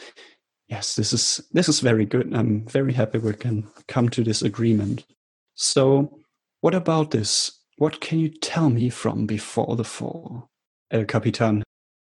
[0.68, 2.34] "Yes, this is this is very good.
[2.34, 5.04] I'm very happy we can come to this agreement."
[5.54, 6.18] So,
[6.60, 7.52] what about this?
[7.76, 10.48] What can you tell me from before the fall?
[10.90, 11.62] El Capitan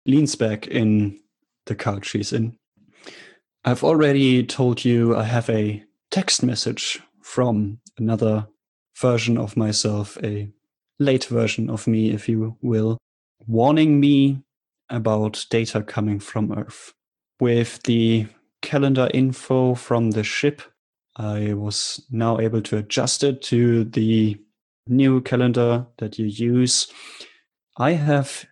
[0.05, 1.19] leans back in
[1.67, 2.57] the couch she's in.
[3.63, 8.47] I've already told you I have a text message from another
[8.99, 10.49] version of myself, a
[10.99, 12.97] late version of me, if you will,
[13.47, 14.43] warning me
[14.89, 16.93] about data coming from Earth.
[17.39, 18.27] With the
[18.61, 20.61] calendar info from the ship,
[21.15, 24.37] I was now able to adjust it to the
[24.87, 26.91] new calendar that you use.
[27.77, 28.45] I have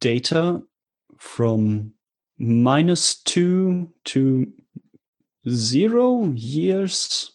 [0.00, 0.62] data
[1.18, 1.92] from
[2.38, 4.52] minus two to
[5.48, 7.32] zero years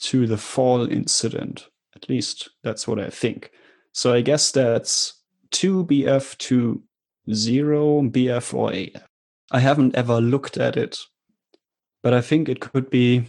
[0.00, 1.68] to the fall incident.
[1.94, 3.50] At least that's what I think.
[3.92, 5.19] So I guess that's
[5.50, 6.82] 2 BF to
[7.32, 9.08] 0 BF or AF.
[9.50, 10.98] I haven't ever looked at it,
[12.02, 13.26] but I think it could be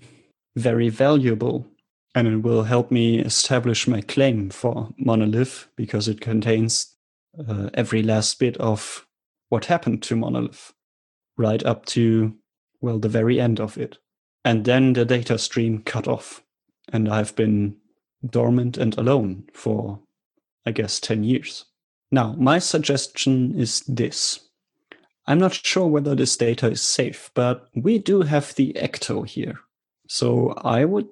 [0.55, 1.67] very valuable
[2.13, 6.95] and it will help me establish my claim for Monolith because it contains
[7.47, 9.07] uh, every last bit of
[9.49, 10.73] what happened to Monolith
[11.37, 12.35] right up to,
[12.81, 13.97] well, the very end of it.
[14.43, 16.43] And then the data stream cut off.
[16.91, 17.77] And I've been
[18.27, 19.99] dormant and alone for,
[20.65, 21.65] I guess, 10 years.
[22.11, 24.41] Now, my suggestion is this.
[25.27, 29.59] I'm not sure whether this data is safe, but we do have the Ecto here.
[30.07, 31.07] So I would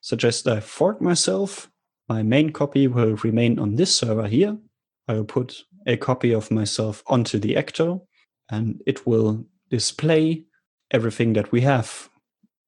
[0.00, 1.70] suggest I fork myself.
[2.08, 4.58] My main copy will remain on this server here.
[5.06, 8.06] I will put a copy of myself onto the Ecto,
[8.50, 10.44] and it will display
[10.90, 12.08] everything that we have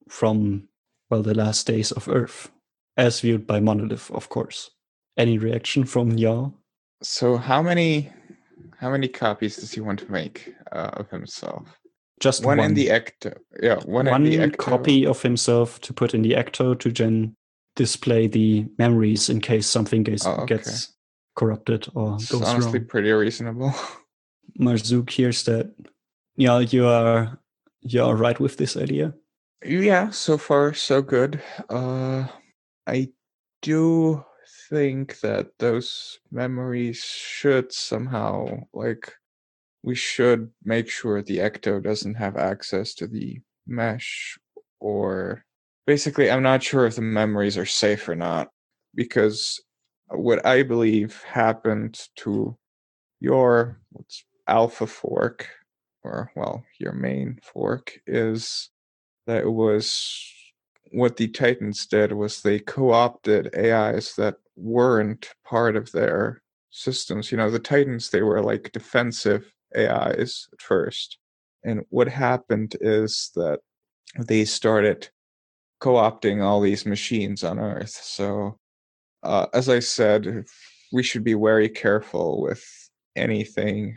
[0.09, 0.69] from,
[1.11, 2.51] well, the last days of Earth,
[2.97, 4.71] as viewed by Monolith, of course.
[5.17, 6.55] Any reaction from y'all?
[7.03, 8.13] So how many
[8.79, 11.79] how many copies does he want to make uh, of himself?
[12.21, 13.37] Just one, one, in the ecto.
[13.63, 14.57] Yeah, one, one in the ecto.
[14.59, 17.37] copy of himself to put in the Ecto to then
[17.75, 20.57] display the memories in case something gets, Oh, okay.
[20.57, 20.95] gets
[21.35, 22.89] corrupted or goes honestly wrong.
[22.89, 23.75] pretty reasonable.
[24.59, 25.75] Marzook hears that.
[26.37, 27.39] Yeah, you are
[27.83, 29.13] you are right with this idea.
[29.65, 31.43] yeah, so far so good.
[31.69, 32.27] Uh,
[32.87, 33.09] I
[33.61, 34.25] do
[34.69, 39.13] think that those memories should somehow like
[39.83, 44.39] we should make sure the ecto doesn't have access to the mesh
[44.81, 45.45] or
[45.87, 48.49] basically i'm not sure if the memories are safe or not
[48.95, 49.61] because
[50.09, 52.57] what i believe happened to
[53.21, 55.49] your what's alpha fork
[56.05, 58.71] or well your main fork is
[59.27, 60.33] that it was
[60.93, 67.39] what the titans did was they co-opted ais that weren't part of their systems you
[67.39, 71.19] know the titans they were like defensive ais at first
[71.65, 73.61] and what happened is that
[74.19, 75.09] they started
[75.81, 78.59] co-opting all these machines on earth so
[79.23, 80.45] uh, as i said
[80.93, 82.65] we should be very careful with
[83.17, 83.97] anything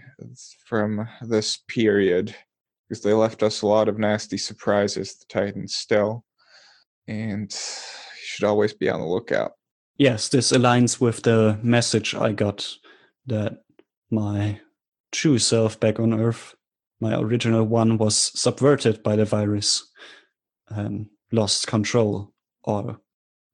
[0.65, 2.36] from this period
[2.88, 6.26] because they left us a lot of nasty surprises, the Titans still.
[7.08, 9.54] And you should always be on the lookout.
[10.00, 12.66] Yes, this aligns with the message I got
[13.28, 13.64] that
[14.10, 14.62] my
[15.12, 16.56] true self back on Earth,
[17.02, 19.86] my original one, was subverted by the virus
[20.70, 22.34] and lost control.
[22.64, 23.02] Or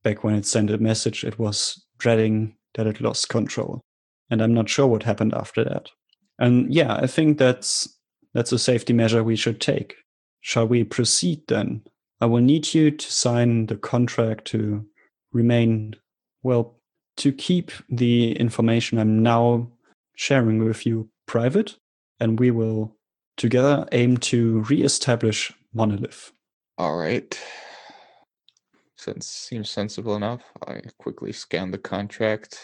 [0.03, 3.81] back when it sent a message, it was dreading that it lost control.
[4.29, 5.89] And I'm not sure what happened after that.
[6.37, 7.97] And yeah, I think that's
[8.35, 9.95] that's a safety measure we should take.
[10.41, 11.81] Shall we proceed then?
[12.21, 14.85] I will need you to sign the contract to
[15.31, 15.95] remain,
[16.45, 16.75] well,
[17.17, 19.67] to keep the information I'm now
[20.15, 21.75] sharing with you private,
[22.19, 22.95] and we will
[23.35, 26.31] together aim to re-establish Monolith.
[26.77, 27.37] All right.
[28.95, 32.59] Since seems sensible enough, I quickly scan the contract,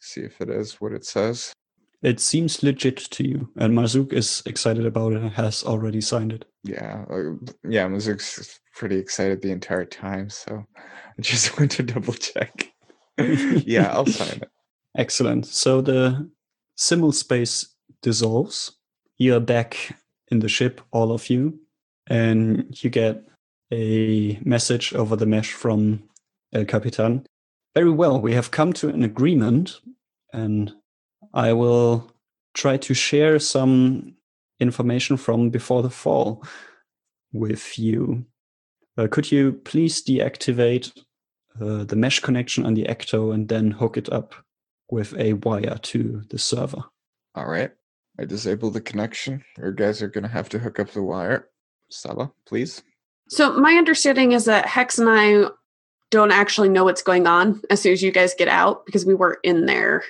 [0.00, 1.54] see if it is what it says.
[2.02, 6.34] It seems legit to you, and Marzook is excited about it and has already signed
[6.34, 6.44] it.
[6.62, 12.12] Yeah, uh, yeah, Marzook's pretty excited the entire time, so I just went to double
[12.12, 12.73] check.
[13.18, 14.50] Yeah, I'll sign it.
[14.96, 15.46] Excellent.
[15.46, 16.30] So the
[16.76, 18.76] simul space dissolves.
[19.18, 19.96] You're back
[20.28, 21.58] in the ship, all of you,
[22.06, 23.22] and you get
[23.72, 26.02] a message over the mesh from
[26.52, 27.26] El Capitan.
[27.74, 29.80] Very well, we have come to an agreement,
[30.32, 30.72] and
[31.32, 32.12] I will
[32.54, 34.14] try to share some
[34.60, 36.44] information from before the fall
[37.32, 38.24] with you.
[38.96, 41.03] Uh, could you please deactivate
[41.60, 44.34] uh, the mesh connection on the Ecto and then hook it up
[44.90, 46.84] with a wire to the server?
[47.34, 47.70] All right.
[48.18, 49.44] I disable the connection.
[49.58, 51.48] Your guys are going to have to hook up the wire.
[51.90, 52.82] Saba, please.
[53.28, 55.48] So my understanding is that Hex and I
[56.10, 59.14] don't actually know what's going on as soon as you guys get out because we
[59.14, 60.04] were in there.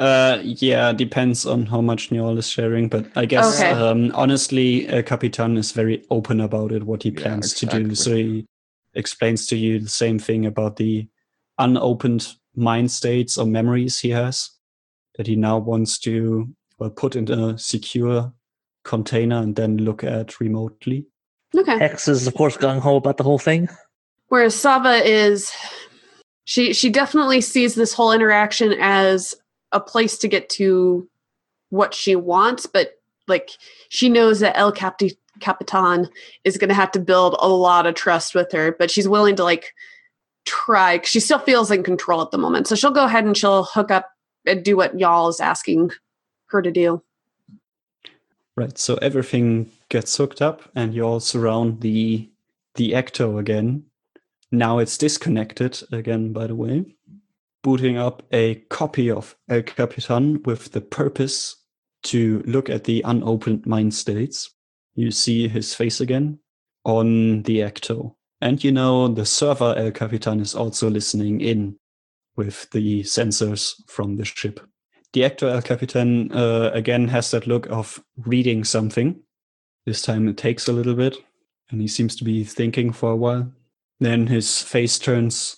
[0.00, 3.70] Uh, yeah, depends on how much Njal is sharing, but I guess Okay.
[3.70, 7.94] um, honestly, uh, Capitan is very open about it, what he Yeah, plans to do.
[7.94, 8.46] So he
[8.94, 11.08] explains to you the same thing about the
[11.58, 12.26] unopened
[12.56, 14.50] mind states or memories he has
[15.16, 18.32] that he now wants to well, put in a secure
[18.84, 21.06] container and then look at remotely.
[21.56, 21.78] Okay.
[21.78, 23.68] Hex is, of course, gung ho about the whole thing.
[24.28, 25.52] Whereas Sava is
[26.44, 29.34] she she definitely sees this whole interaction as
[29.72, 31.08] a place to get to
[31.70, 32.94] what she wants, but
[33.28, 33.50] like
[33.88, 36.08] she knows that El Capi- Capitan
[36.44, 39.36] is going to have to build a lot of trust with her, but she's willing
[39.36, 39.74] to like
[40.44, 41.00] try.
[41.02, 43.90] She still feels in control at the moment, so she'll go ahead and she'll hook
[43.90, 44.10] up
[44.46, 45.90] and do what y'all is asking
[46.46, 47.02] her to do.
[48.56, 48.78] Right.
[48.78, 52.30] So everything gets hooked up and you all surround the
[52.76, 53.84] the Ecto again.
[54.50, 56.84] Now it's disconnected again, by the way.
[57.62, 61.56] Booting up a copy of El Capitan with the purpose
[62.04, 64.53] to look at the unopened mind states.
[64.94, 66.38] You see his face again
[66.84, 68.14] on the Ecto.
[68.40, 71.76] And you know the server El Capitan is also listening in
[72.36, 74.60] with the sensors from the ship.
[75.12, 79.20] The Ecto El Capitan uh, again has that look of reading something.
[79.86, 81.16] This time it takes a little bit,
[81.70, 83.52] and he seems to be thinking for a while.
[84.00, 85.56] Then his face turns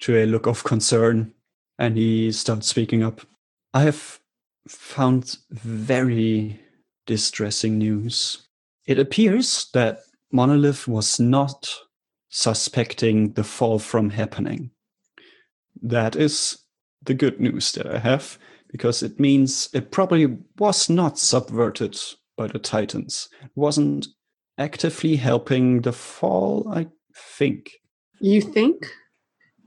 [0.00, 1.32] to a look of concern,
[1.78, 3.22] and he starts speaking up.
[3.72, 4.20] I have
[4.68, 6.60] found very
[7.06, 8.46] distressing news.
[8.86, 10.00] It appears that
[10.32, 11.74] Monolith was not
[12.28, 14.70] suspecting the fall from happening.
[15.82, 16.58] That is
[17.02, 18.38] the good news that I have
[18.70, 21.98] because it means it probably was not subverted
[22.36, 23.28] by the Titans.
[23.42, 24.06] It wasn't
[24.56, 27.72] actively helping the fall, I think.
[28.20, 28.86] You think?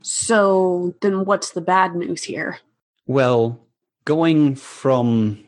[0.02, 2.58] So then what's the bad news here?
[3.06, 3.66] Well,
[4.04, 5.43] going from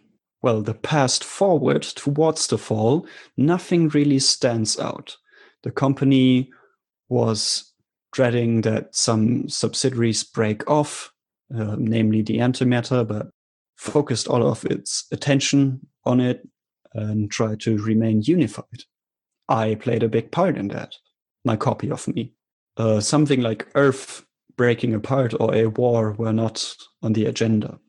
[0.47, 3.05] well the past forward towards the fall,
[3.37, 5.17] nothing really stands out.
[5.65, 6.51] The company
[7.09, 7.73] was
[8.13, 11.13] dreading that some subsidiaries break off,
[11.53, 13.27] uh, namely the antimatter, but
[13.77, 16.47] focused all of its attention on it
[16.95, 18.85] and tried to remain unified.
[19.49, 20.95] I played a big part in that.
[21.45, 22.35] My copy of me.
[22.77, 24.25] Uh, something like Earth
[24.57, 26.73] breaking apart or a war were not
[27.03, 27.81] on the agenda.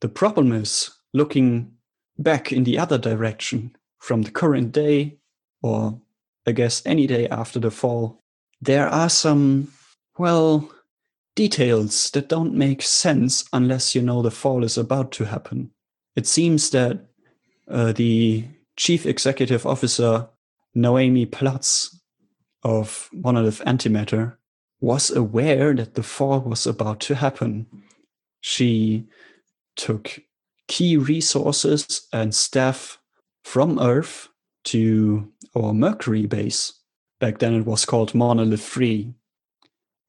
[0.00, 1.72] The problem is looking
[2.18, 5.18] back in the other direction from the current day,
[5.62, 6.00] or
[6.46, 8.22] I guess any day after the fall,
[8.60, 9.72] there are some,
[10.18, 10.70] well,
[11.36, 15.70] details that don't make sense unless you know the fall is about to happen.
[16.16, 17.06] It seems that
[17.68, 18.44] uh, the
[18.76, 20.28] chief executive officer,
[20.74, 21.98] Noemi Platz
[22.62, 24.36] of Monolith Antimatter,
[24.80, 27.66] was aware that the fall was about to happen.
[28.40, 29.06] She
[29.76, 30.20] took
[30.70, 33.00] key resources and staff
[33.42, 34.28] from Earth
[34.62, 36.72] to our Mercury base.
[37.18, 39.12] Back then it was called Monolith 3.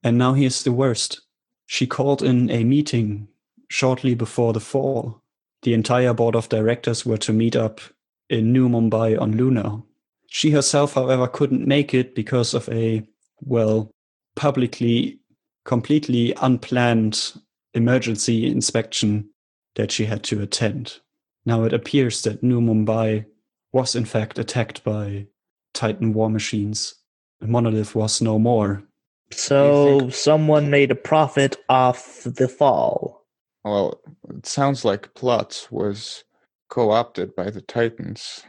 [0.04, 1.22] And now here's the worst.
[1.66, 3.28] She called in a meeting
[3.70, 5.24] shortly before the fall.
[5.64, 7.82] The entire board of directors were to meet up
[8.30, 9.82] in New Mumbai on Luna.
[10.28, 13.04] She herself, however, couldn't make it because of a,
[13.42, 13.90] well,
[14.36, 15.22] publicly,
[15.66, 17.34] completely unplanned
[17.74, 19.32] emergency inspection
[19.76, 21.00] that she had to attend.
[21.46, 23.26] Now it appears that New Mumbai
[23.74, 25.28] was in fact attacked by
[25.74, 26.96] Titan war machines.
[27.40, 28.84] The monolith was no more.
[29.32, 33.26] So someone made a profit off the fall.
[33.64, 36.24] Well, it sounds like Plot was
[36.70, 38.44] co opted by the Titans.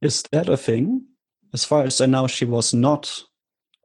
[0.00, 1.04] Is that a thing?
[1.52, 3.22] As far as I know, she was not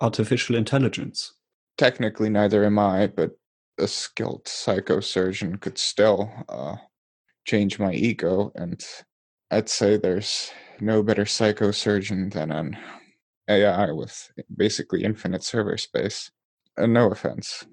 [0.02, 1.34] artificial intelligence.
[1.78, 3.32] Technically, neither am I, but
[3.80, 6.76] a skilled psychosurgeon could still uh,
[7.46, 8.84] change my ego, and
[9.52, 12.78] I'd say there's no better psychosurgeon than an
[13.50, 16.32] AI with basically infinite server space.
[16.78, 17.66] And no offense.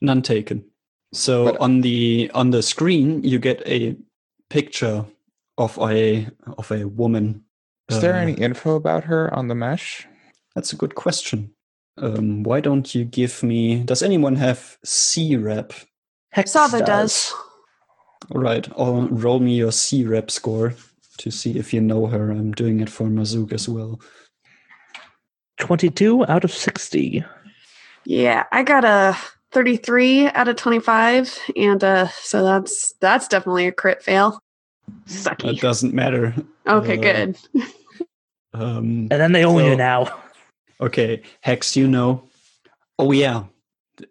[0.00, 0.64] None taken.
[1.12, 3.96] So But- on the on the screen you get a
[4.50, 5.06] picture
[5.56, 6.26] of a
[6.58, 7.44] of a woman.
[7.88, 10.08] Is there Uh, any info about her on the mesh?
[10.56, 11.53] That's a good question.
[11.96, 13.82] Um, why don't you give me?
[13.84, 15.72] Does anyone have C rep?
[16.30, 17.32] Hex Sava does.
[18.34, 20.74] All right, or roll me your C rep score
[21.18, 22.30] to see if you know her.
[22.30, 24.00] I'm doing it for Marzook as well.
[25.60, 27.24] 22 out of 60.
[28.04, 29.16] Yeah, I got a
[29.52, 34.42] 33 out of 25, and uh, so that's that's definitely a crit fail.
[35.08, 36.34] It doesn't matter.
[36.66, 37.38] Okay, uh, good.
[38.56, 40.20] Um, And then they own So- you now.
[40.80, 42.28] Okay, Hex, you know.
[42.98, 43.44] Oh, yeah.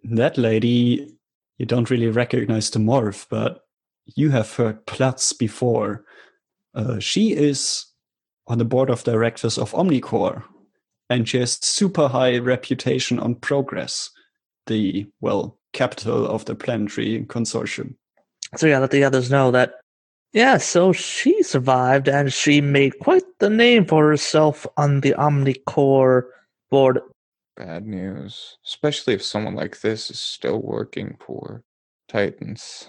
[0.03, 1.13] That lady,
[1.57, 3.65] you don't really recognize the morph, but
[4.05, 6.05] you have heard Platz before.
[6.73, 7.85] Uh, she is
[8.47, 10.43] on the board of directors of Omnicor,
[11.09, 14.09] and she has super high reputation on Progress,
[14.67, 17.95] the, well, capital of the planetary consortium.
[18.55, 19.75] So yeah, let the others know that.
[20.33, 26.23] Yeah, so she survived and she made quite the name for herself on the Omnicor
[26.73, 26.99] board.
[27.55, 28.57] Bad news.
[28.65, 31.63] Especially if someone like this is still working for
[32.09, 32.87] Titans.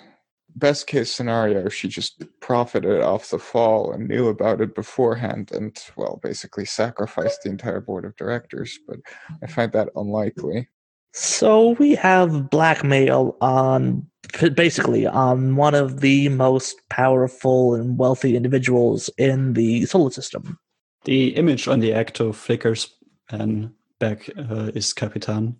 [0.57, 5.77] Best case scenario, she just profited off the fall and knew about it beforehand and,
[5.97, 9.53] well, basically sacrificed the entire board of directors, but I mm-hmm.
[9.53, 10.69] find that unlikely.
[11.13, 14.07] So we have blackmail on
[14.55, 20.59] basically on one of the most powerful and wealthy individuals in the solar system.
[21.05, 22.94] The image on the Ecto flickers,
[23.31, 25.57] and back uh, is Capitan.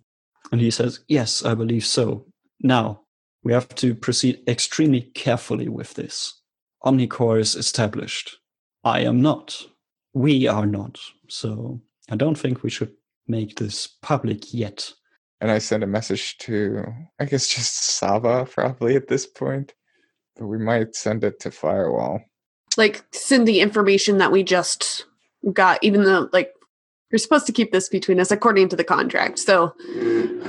[0.51, 2.25] And he says, Yes, I believe so.
[2.61, 3.01] Now,
[3.43, 6.41] we have to proceed extremely carefully with this.
[6.83, 8.37] Omnicor is established.
[8.83, 9.63] I am not.
[10.13, 10.99] We are not.
[11.27, 12.91] So I don't think we should
[13.27, 14.91] make this public yet.
[15.41, 16.85] And I sent a message to,
[17.19, 19.73] I guess, just Sava probably at this point,
[20.35, 22.21] but we might send it to Firewall.
[22.77, 25.05] Like send the information that we just
[25.53, 26.51] got, even though like
[27.11, 29.39] you're supposed to keep this between us according to the contract.
[29.39, 29.73] So,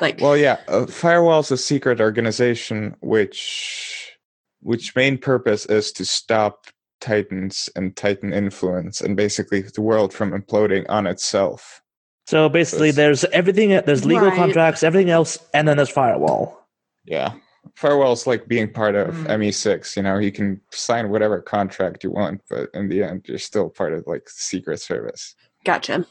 [0.00, 4.12] like, Well, yeah, uh, Firewall's a secret organization which
[4.60, 6.66] which main purpose is to stop
[7.00, 11.82] Titans and Titan influence and basically the world from imploding on itself.
[12.26, 13.68] So basically, That's- there's everything.
[13.86, 14.36] There's legal Right.
[14.36, 16.66] contracts, everything else, and then there's firewall.
[17.04, 17.34] Yeah.
[17.76, 19.30] Firewall's like being part of Mm.
[19.30, 23.38] ME6, you know, you can sign whatever contract you want, but in the end you're
[23.38, 25.36] still part of like Secret Service.
[25.64, 26.06] gotcha.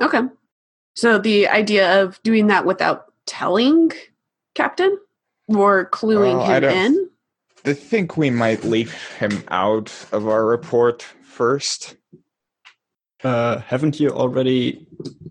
[0.00, 0.20] Okay.
[0.94, 3.92] So the idea of doing that without telling
[4.54, 4.98] Captain
[5.48, 7.08] or cluing Well, I him don't- in.
[7.64, 11.94] I think we might leave him out of our report first.
[13.22, 14.84] Uh, haven't you already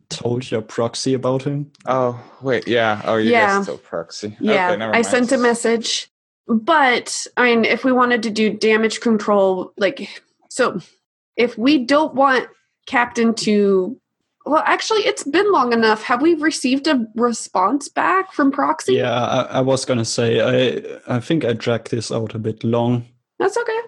[0.09, 1.70] told your proxy about him?
[1.86, 3.01] Oh, wait, yeah.
[3.03, 3.57] Oh, you Yeah.
[3.57, 4.38] guys still proxy.
[4.39, 6.09] Yeah, okay, never I sent a message.
[6.47, 10.80] But I mean, if we wanted to do damage control, like, so
[11.36, 12.47] if we don't want
[12.88, 13.99] Captain to,
[14.46, 16.04] well, actually, it's been long enough.
[16.04, 18.96] Have we received a response back from Proxy?
[18.96, 22.64] Yeah, I, I was gonna say I I think I dragged this out a bit
[22.64, 23.06] long.
[23.39, 23.80] That's okay.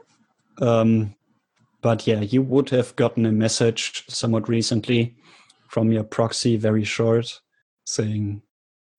[0.62, 1.16] Um,
[1.82, 5.16] but yeah, you would have gotten a message somewhat recently
[5.70, 7.42] from your proxy, very short,
[7.86, 8.44] saying,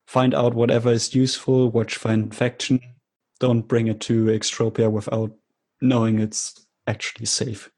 [0.07, 1.71] "Find out whatever is useful.
[1.71, 2.81] Watch for infection.
[3.39, 5.33] Don't bring it to Extropia without
[5.81, 7.71] knowing it's actually safe."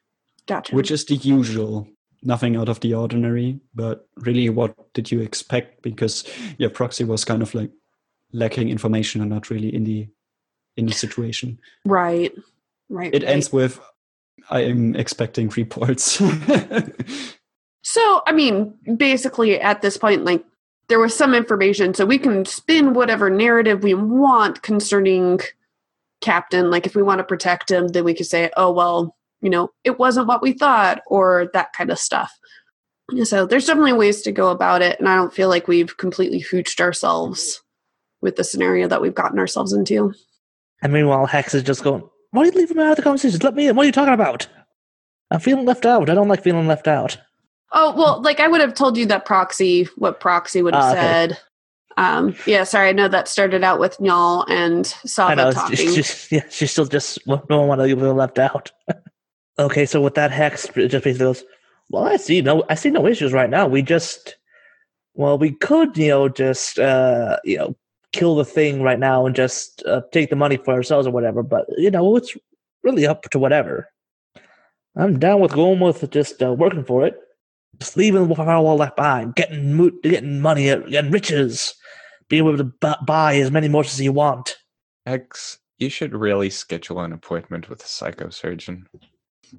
[0.47, 0.75] Gotcha.
[0.75, 1.89] Which is the usual.
[2.23, 5.83] Nothing out of the ordinary, but really, what did you expect?
[5.83, 6.25] Because
[6.59, 7.71] your proxy was kind of like
[8.33, 10.09] lacking information and not really in the
[10.77, 11.59] in the situation.
[11.85, 12.33] right.
[12.89, 13.13] Right.
[13.13, 13.33] It right.
[13.33, 13.81] ends with
[14.49, 16.23] I am expecting reports.
[17.87, 20.45] So, I mean, basically at this point, like,
[20.89, 25.39] there was some information, so we can spin whatever narrative we want concerning
[26.21, 26.69] Captain.
[26.69, 29.71] Like, if we want to protect him, then we could say, oh, well, you know,
[29.85, 32.33] it wasn't what we thought, or that kind of stuff.
[33.25, 36.43] So, there's definitely ways to go about it, and I don't feel like we've completely
[36.43, 37.63] hooched ourselves
[38.21, 40.13] with the scenario that we've gotten ourselves into.
[40.83, 43.39] And meanwhile, Hex is just going, Why are you leaving me out of the conversation?
[43.43, 43.77] Let me in.
[43.77, 44.49] What are you talking about?
[45.31, 46.11] I'm feeling left out.
[46.11, 47.17] I don't like feeling left out.
[47.73, 50.91] Oh well, like I would have told you that proxy, what proxy would have Ah,
[50.93, 51.01] okay.
[51.01, 51.39] said.
[51.99, 55.53] Um, yeah, sorry, I know that started out with Njal and Sava know.
[55.53, 55.77] talking.
[55.77, 58.71] She's, she's, yeah, she's still just no one want to be left out.
[59.59, 61.45] okay, so with that hex, it just basically goes.
[61.89, 63.67] Well, I see no, I see no issues right now.
[63.69, 64.37] We just,
[65.15, 67.77] well, we could, you know, just, uh, you know,
[68.13, 71.43] kill the thing right now and just uh, take the money for ourselves or whatever.
[71.43, 72.37] But you know, it's
[72.83, 73.89] really up to whatever.
[74.97, 77.19] I'm down with going with just uh, working for it,
[77.79, 81.75] just leaving the firewall left behind, getting mo- getting money, getting riches,
[82.29, 84.57] being able to bu- buy as many motions as you want.
[85.05, 88.85] X, you should really schedule an appointment with a psychosurgeon.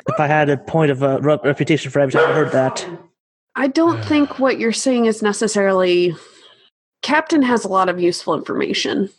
[0.07, 2.87] If I had a point of uh, a reputation for every time I heard that,
[3.55, 6.15] I don't think what you're saying is necessarily.
[7.01, 9.09] Captain has a lot of useful information.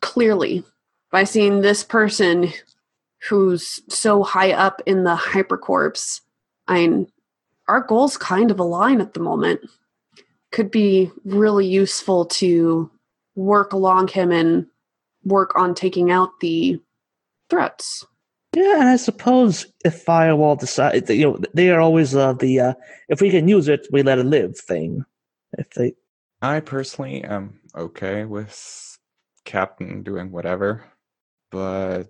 [0.00, 0.64] Clearly,
[1.10, 2.52] by seeing this person
[3.28, 6.20] who's so high up in the hypercorps,
[6.68, 7.06] I mean,
[7.68, 9.60] our goals kind of align at the moment.
[10.52, 12.90] Could be really useful to
[13.34, 14.66] work along him and
[15.24, 16.80] work on taking out the
[17.50, 18.04] threats.
[18.56, 22.74] Yeah, and I suppose if Firewall decide, you know, they are always uh, the uh,
[23.10, 25.04] if we can use it, we let it live thing.
[25.58, 25.92] If they,
[26.40, 28.98] I personally am okay with
[29.44, 30.86] Captain doing whatever,
[31.50, 32.04] but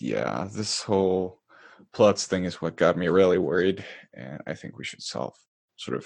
[0.00, 1.40] yeah, this whole
[1.92, 5.36] Platz thing is what got me really worried, and I think we should solve,
[5.76, 6.04] sort of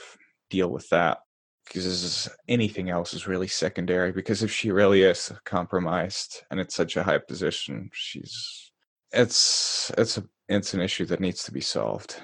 [0.50, 1.20] deal with that
[1.64, 4.12] because anything else is really secondary.
[4.12, 8.65] Because if she really is compromised and it's such a high position, she's
[9.12, 12.16] it's it's a it's an issue that needs to be solved.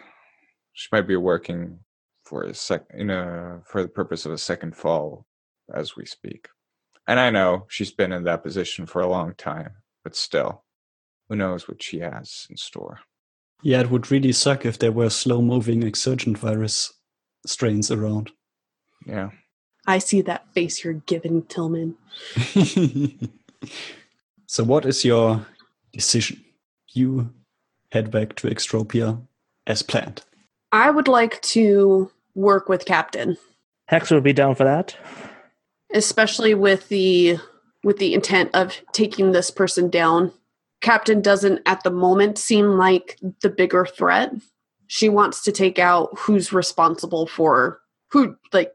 [0.74, 1.78] She might be working
[2.24, 5.26] for a sec in a for the purpose of a second fall
[5.74, 6.49] as we speak.
[7.09, 9.72] And I know she's been in that position for a long time,
[10.05, 10.64] but still,
[11.28, 13.01] who knows what she has in store.
[13.62, 16.93] yeah, it would really suck if there were slow moving exsurgent virus
[17.47, 18.30] strains around.
[19.07, 19.30] Yeah.
[19.87, 21.97] I see that face you're giving, Tillman.
[24.47, 25.45] so, what is your
[25.93, 26.45] decision?
[26.93, 27.32] You
[27.90, 29.20] head back to Extropia
[29.66, 30.22] as planned.
[30.72, 33.36] I would like to work with Captain.
[33.86, 34.97] Hex would be down for that.
[35.95, 37.38] especially with the
[37.84, 40.32] with the intent of taking this person down
[40.80, 44.32] captain doesn't at the moment seem like the bigger threat
[44.86, 47.80] she wants to take out who's responsible for
[48.11, 48.72] who like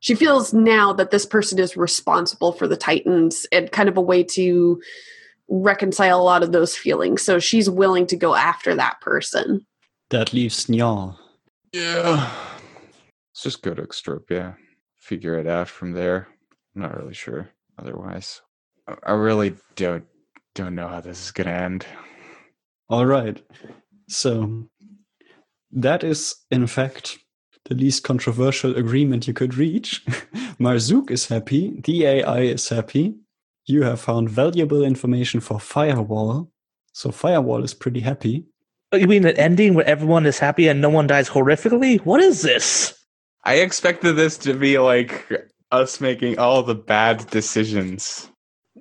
[0.00, 4.02] she feels now that this person is responsible for the titans and kind of a
[4.02, 4.80] way to
[5.50, 9.66] reconcile a lot of those feelings so she's willing to go after that person
[10.10, 11.16] That leaves Njal.
[11.72, 12.30] Yeah.
[13.30, 14.56] Let's just go to Extropia.
[14.98, 16.26] Figure it out from there.
[16.74, 18.42] I'm not really sure otherwise.
[18.88, 20.04] I- I really don't
[20.54, 21.86] don't know how this is gonna end.
[22.88, 23.40] All right.
[24.08, 24.66] So,
[25.70, 27.18] that is, in fact,
[27.66, 30.04] the least controversial agreement you could reach.
[30.58, 31.80] Marzook is happy.
[31.84, 33.14] The AI is happy.
[33.66, 36.50] You have found valuable information for Firewall.
[36.92, 38.44] So, Firewall is pretty happy.
[38.92, 42.00] Oh, You mean an ending where everyone is happy and no one dies horrifically?
[42.00, 42.98] What is this?
[43.44, 45.30] I expected this to be like
[45.70, 48.28] us making all the bad decisions.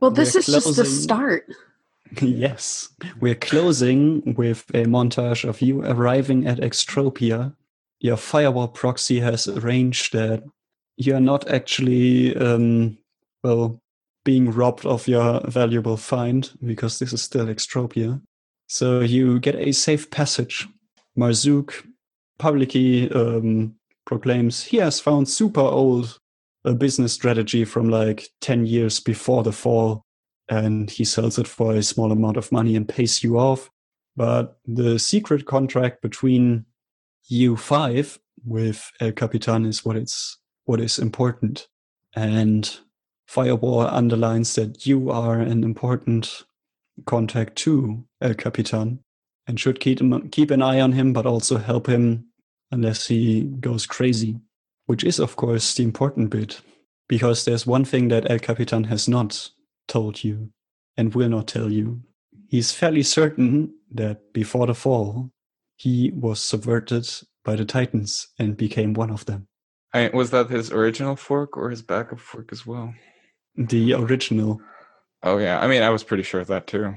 [0.02, 1.46] well this We're is just the start
[2.22, 2.90] yes.
[3.20, 7.56] We're closing with a montage of you arriving at Extropia.
[8.00, 10.44] Your firewall proxy has arranged that
[10.98, 12.98] you're not actually, um,
[13.44, 13.82] well,
[14.30, 18.22] being robbed of your valuable find because this is still Extropia.
[18.68, 20.68] So you get a safe passage.
[21.18, 21.74] Marzook
[22.38, 23.74] publicly um,
[24.06, 26.20] proclaims he has found super old
[26.64, 30.04] a business strategy from like 10 years before the fall
[30.48, 33.72] and he sells it for a small amount of money and pays you off.
[34.16, 36.66] But the secret contract between
[37.30, 41.68] you five with El Capitan is what it's what is important.
[42.16, 42.80] And
[43.30, 46.46] Firewall underlines that you are an important
[47.06, 49.04] contact to El Capitan
[49.46, 52.26] and should keep him, keep an eye on him, but also help him
[52.72, 54.40] unless he goes crazy.
[54.88, 56.62] Which is, of course, the important bit,
[57.08, 59.52] because there's one thing that El Capitan has not
[59.88, 60.50] told you
[60.98, 62.02] and will not tell you.
[62.48, 65.30] he's fairly certain that before the fall,
[65.76, 67.08] he was subverted
[67.46, 69.48] by the Titans and became one of them.
[69.94, 72.96] I, was that his original fork or his backup fork as well?
[73.60, 74.62] The original.
[75.22, 76.96] Oh yeah, I mean, I was pretty sure of that too.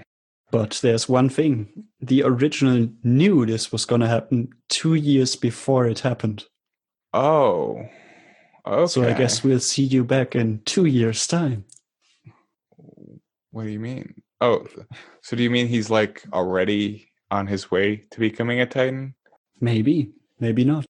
[0.53, 1.69] But there's one thing.
[2.01, 6.45] The original knew this was going to happen two years before it happened.
[7.13, 7.83] Oh.
[8.65, 8.87] Okay.
[8.87, 11.65] So I guess we'll see you back in two years' time.
[13.51, 14.23] What do you mean?
[14.41, 14.67] Oh,
[15.23, 19.15] so do you mean he's like already on his way to becoming a Titan?
[19.61, 20.85] Maybe, maybe not.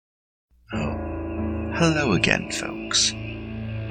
[0.73, 0.97] Oh,
[1.75, 3.13] hello again, folks.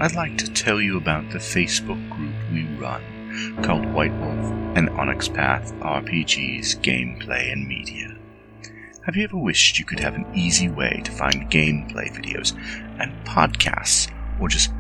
[0.01, 3.03] I'd like to tell you about the Facebook group we run
[3.61, 8.17] called White Wolf and Onyx Path RPGs Gameplay and Media.
[9.05, 12.57] Have you ever wished you could have an easy way to find gameplay videos
[12.99, 14.73] and podcasts, or just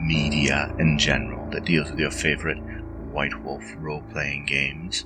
[0.00, 2.58] media in general that deals with your favorite
[3.12, 5.04] White Wolf role playing games?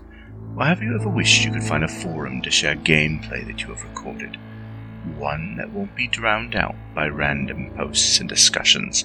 [0.56, 3.68] Or have you ever wished you could find a forum to share gameplay that you
[3.68, 4.38] have recorded?
[5.18, 9.04] One that won't be drowned out by random posts and discussions,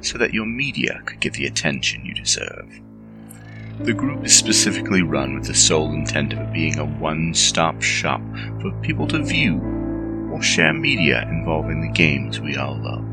[0.00, 2.80] so that your media could get the attention you deserve.
[3.80, 7.80] The group is specifically run with the sole intent of it being a one stop
[7.80, 8.20] shop
[8.60, 9.60] for people to view
[10.32, 13.04] or share media involving the games we all love.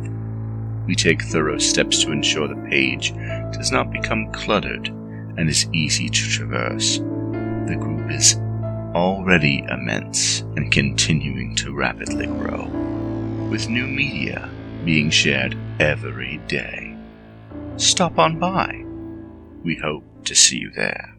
[0.88, 3.14] We take thorough steps to ensure the page
[3.54, 6.98] does not become cluttered and is easy to traverse.
[6.98, 8.36] The group is
[8.96, 12.66] already immense and continuing to rapidly grow,
[13.50, 14.50] with new media
[14.86, 16.96] being shared every day.
[17.78, 18.84] Stop on by.
[19.64, 21.15] We hope to see you there.